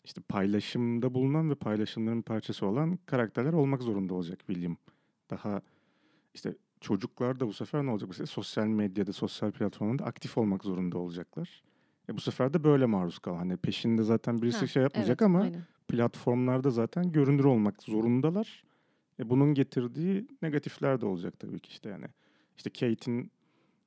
işte 0.05 0.21
paylaşımda 0.29 1.15
bulunan 1.15 1.51
ve 1.51 1.55
paylaşımların 1.55 2.23
parçası 2.23 2.67
olan 2.67 2.99
karakterler 3.07 3.53
olmak 3.53 3.83
zorunda 3.83 4.15
olacak 4.15 4.39
William. 4.47 4.77
Daha 5.31 5.63
işte 6.35 6.57
çocuklar 6.81 7.41
da 7.41 7.47
bu 7.47 7.53
sefer 7.53 7.87
ne 7.87 7.91
olacak? 7.91 8.09
Mesela 8.09 8.27
sosyal 8.27 8.67
medyada, 8.67 9.13
sosyal 9.13 9.51
platformlarda 9.53 10.05
aktif 10.05 10.39
olmak 10.39 10.65
zorunda 10.65 10.99
olacaklar. 10.99 11.63
E 12.09 12.17
bu 12.17 12.21
sefer 12.21 12.53
de 12.53 12.65
böyle 12.65 12.87
maruz 12.87 13.19
kal. 13.19 13.37
Hani 13.37 13.57
peşinde 13.57 14.03
zaten 14.03 14.43
birisi 14.43 14.61
Ha, 14.61 14.67
şey 14.67 14.83
yapmayacak 14.83 15.23
evet, 15.23 15.27
ama 15.27 15.41
aynen. 15.41 15.63
platformlarda 15.89 16.71
zaten 16.71 17.13
görünür 17.13 17.45
olmak 17.45 17.83
zorundalar. 17.83 18.65
E 19.21 19.31
bunun 19.31 19.55
getirdiği 19.55 20.29
negatifler 20.43 21.01
de 21.01 21.07
olacak 21.07 21.39
tabii 21.39 21.61
ki 21.61 21.71
işte 21.71 21.89
yani. 21.89 22.07
İşte 22.57 22.71
Kate'in 22.71 23.31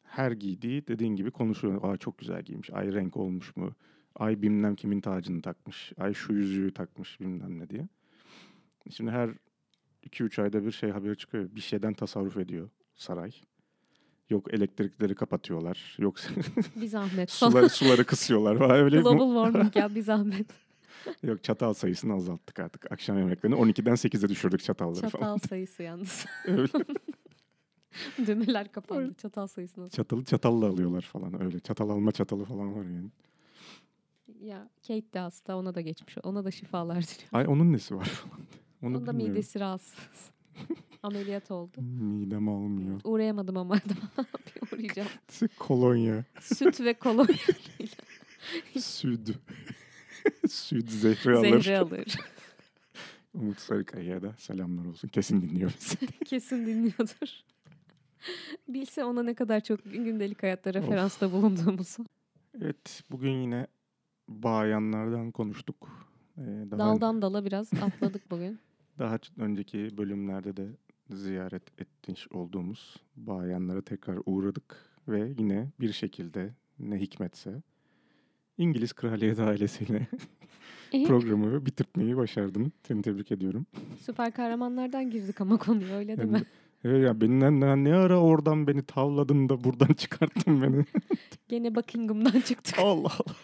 her 0.03 0.31
giydiği 0.31 0.87
dediğin 0.87 1.15
gibi 1.15 1.31
konuşuyor. 1.31 1.83
Aa 1.83 1.97
çok 1.97 2.17
güzel 2.17 2.41
giymiş. 2.41 2.69
Ay 2.73 2.93
renk 2.93 3.17
olmuş 3.17 3.55
mu? 3.55 3.71
Ay 4.15 4.41
bilmem 4.41 4.75
kimin 4.75 5.01
tacını 5.01 5.41
takmış. 5.41 5.93
Ay 5.97 6.13
şu 6.13 6.33
yüzüğü 6.33 6.73
takmış 6.73 7.19
bilmem 7.19 7.59
ne 7.59 7.69
diye. 7.69 7.87
Şimdi 8.89 9.11
her 9.11 9.29
2-3 10.03 10.41
ayda 10.41 10.65
bir 10.65 10.71
şey 10.71 10.91
haberi 10.91 11.17
çıkıyor. 11.17 11.49
Bir 11.55 11.61
şeyden 11.61 11.93
tasarruf 11.93 12.37
ediyor 12.37 12.69
saray. 13.01 13.31
Yok 14.29 14.53
elektrikleri 14.53 15.15
kapatıyorlar. 15.15 15.95
Yok 15.99 16.15
Bir 16.75 16.87
zahmet. 16.87 17.31
suları, 17.31 17.69
suları 17.79 18.03
kısıyorlar. 18.05 18.57
falan. 18.59 18.75
Öyle 18.75 19.01
Global 19.01 19.45
warming 19.45 19.75
ya 19.75 19.95
bir 19.95 20.01
zahmet. 20.11 20.47
Yok 21.23 21.43
çatal 21.43 21.73
sayısını 21.73 22.13
azalttık 22.13 22.59
artık. 22.59 22.91
Akşam 22.91 23.17
yemeklerini 23.17 23.55
12'den 23.55 23.93
8'e 23.95 24.29
düşürdük 24.29 24.63
çatalları 24.63 25.01
Çatal 25.01 25.19
falan. 25.19 25.37
sayısı 25.37 25.83
yalnız. 25.83 26.25
Öyle. 26.45 26.85
Düğmeler 28.27 28.71
kapandı. 28.71 29.13
Çatal 29.13 29.47
sayısını. 29.47 29.89
Çatalı 29.89 30.23
çatalla 30.25 30.65
alıyorlar 30.65 31.01
falan 31.01 31.43
öyle. 31.43 31.59
Çatal 31.59 31.89
alma 31.89 32.11
çatalı 32.11 32.45
falan 32.45 32.75
var 32.75 32.83
yani. 32.85 33.09
Ya 34.41 34.69
Kate 34.87 35.13
de 35.13 35.19
hasta 35.19 35.55
ona 35.57 35.75
da 35.75 35.81
geçmiş. 35.81 36.17
Ona 36.23 36.45
da 36.45 36.51
şifalar 36.51 37.01
diliyorum. 37.01 37.27
Ay 37.37 37.47
onun 37.47 37.73
nesi 37.73 37.95
var 37.95 38.05
falan. 38.05 38.39
Onu 38.83 38.97
Onun 38.97 39.07
da 39.07 39.13
midesi 39.13 39.59
rahatsız. 39.59 40.29
Ameliyat 41.03 41.51
oldu. 41.51 41.81
Midem 41.81 42.49
almıyor. 42.49 43.01
Uğrayamadım 43.03 43.57
ama 43.57 43.75
bir 44.55 44.77
uğrayacağım. 44.77 45.09
Kolonya. 45.59 46.25
Süt 46.39 46.81
ve 46.81 46.93
kolonya 46.93 47.35
Süd. 48.79 49.27
Süd 50.49 50.87
zehri 50.89 51.37
alır. 51.37 51.61
zehri 51.61 51.77
alır. 51.79 52.05
Umut 53.33 53.59
Sarıkaya'ya 53.59 54.21
da 54.21 54.33
selamlar 54.37 54.85
olsun. 54.85 55.07
Kesin 55.07 55.41
dinliyor 55.41 55.71
bizi. 55.79 56.07
Kesin 56.25 56.65
dinliyordur. 56.67 57.41
Bilse 58.67 59.03
ona 59.03 59.23
ne 59.23 59.33
kadar 59.33 59.61
çok 59.63 59.83
gündelik 59.83 60.43
hayatta 60.43 60.73
referansta 60.73 61.31
bulunduğumuzu. 61.31 62.05
Evet 62.61 63.03
bugün 63.11 63.31
yine 63.41 63.67
bayanlardan 64.29 65.31
konuştuk. 65.31 65.89
Ee, 66.37 66.41
daha, 66.71 66.79
Daldan 66.79 67.21
dala 67.21 67.45
biraz 67.45 67.73
atladık 67.73 68.31
bugün. 68.31 68.59
daha 68.99 69.17
önceki 69.37 69.97
bölümlerde 69.97 70.57
de 70.57 70.67
ziyaret 71.15 71.81
etmiş 71.81 72.27
olduğumuz 72.31 72.95
bayanlara 73.15 73.81
tekrar 73.81 74.19
uğradık. 74.25 74.91
Ve 75.07 75.33
yine 75.37 75.69
bir 75.79 75.91
şekilde 75.93 76.53
ne 76.79 76.97
hikmetse 76.97 77.61
İngiliz 78.57 78.93
kraliyet 78.93 79.39
ailesiyle 79.49 80.07
programı 80.91 81.65
bitirtmeyi 81.65 82.17
başardın. 82.17 82.71
Seni 82.87 83.01
tebrik 83.01 83.31
ediyorum. 83.31 83.65
Süper 83.99 84.31
kahramanlardan 84.31 85.09
girdik 85.11 85.41
ama 85.41 85.57
konuya 85.57 85.95
öyle 85.97 86.07
değil 86.17 86.19
Yani, 86.29 86.31
mi? 86.31 86.45
evet 86.83 87.05
ya 87.05 87.21
benden 87.21 87.61
ne, 87.61 87.83
ne 87.83 87.95
ara 87.95 88.19
oradan 88.21 88.67
beni 88.67 88.83
tavladın 88.83 89.49
da 89.49 89.63
buradan 89.63 89.93
çıkarttın 89.97 90.61
beni. 90.61 90.85
Gene 91.49 91.75
Buckingham'dan 91.75 92.39
çıktık. 92.41 92.79
Allah 92.79 93.11
Allah. 93.25 93.35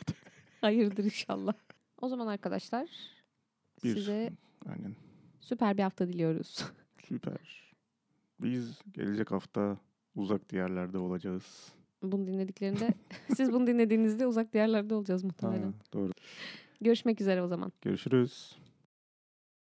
Hayırdır 0.61 1.03
inşallah. 1.03 1.53
O 2.01 2.07
zaman 2.09 2.27
arkadaşlar 2.27 2.87
Bir- 3.83 3.93
size 3.95 4.29
Aynen. 4.69 4.95
süper 5.41 5.77
bir 5.77 5.83
hafta 5.83 6.07
diliyoruz. 6.07 6.65
Süper. 7.07 7.73
Biz 8.39 8.81
gelecek 8.93 9.31
hafta 9.31 9.77
uzak 10.15 10.49
diyarlarda 10.49 10.99
olacağız. 10.99 11.73
Bunu 12.03 12.27
dinlediklerinde 12.27 12.93
siz 13.35 13.51
bunu 13.53 13.67
dinlediğinizde 13.67 14.27
uzak 14.27 14.53
diyarlarda 14.53 14.95
olacağız 14.95 15.23
Ha, 15.23 15.27
muhtemelen. 15.27 15.73
doğru. 15.93 16.11
Görüşmek 16.81 17.21
üzere 17.21 17.41
o 17.41 17.47
zaman. 17.47 17.71
Görüşürüz. 17.81 18.57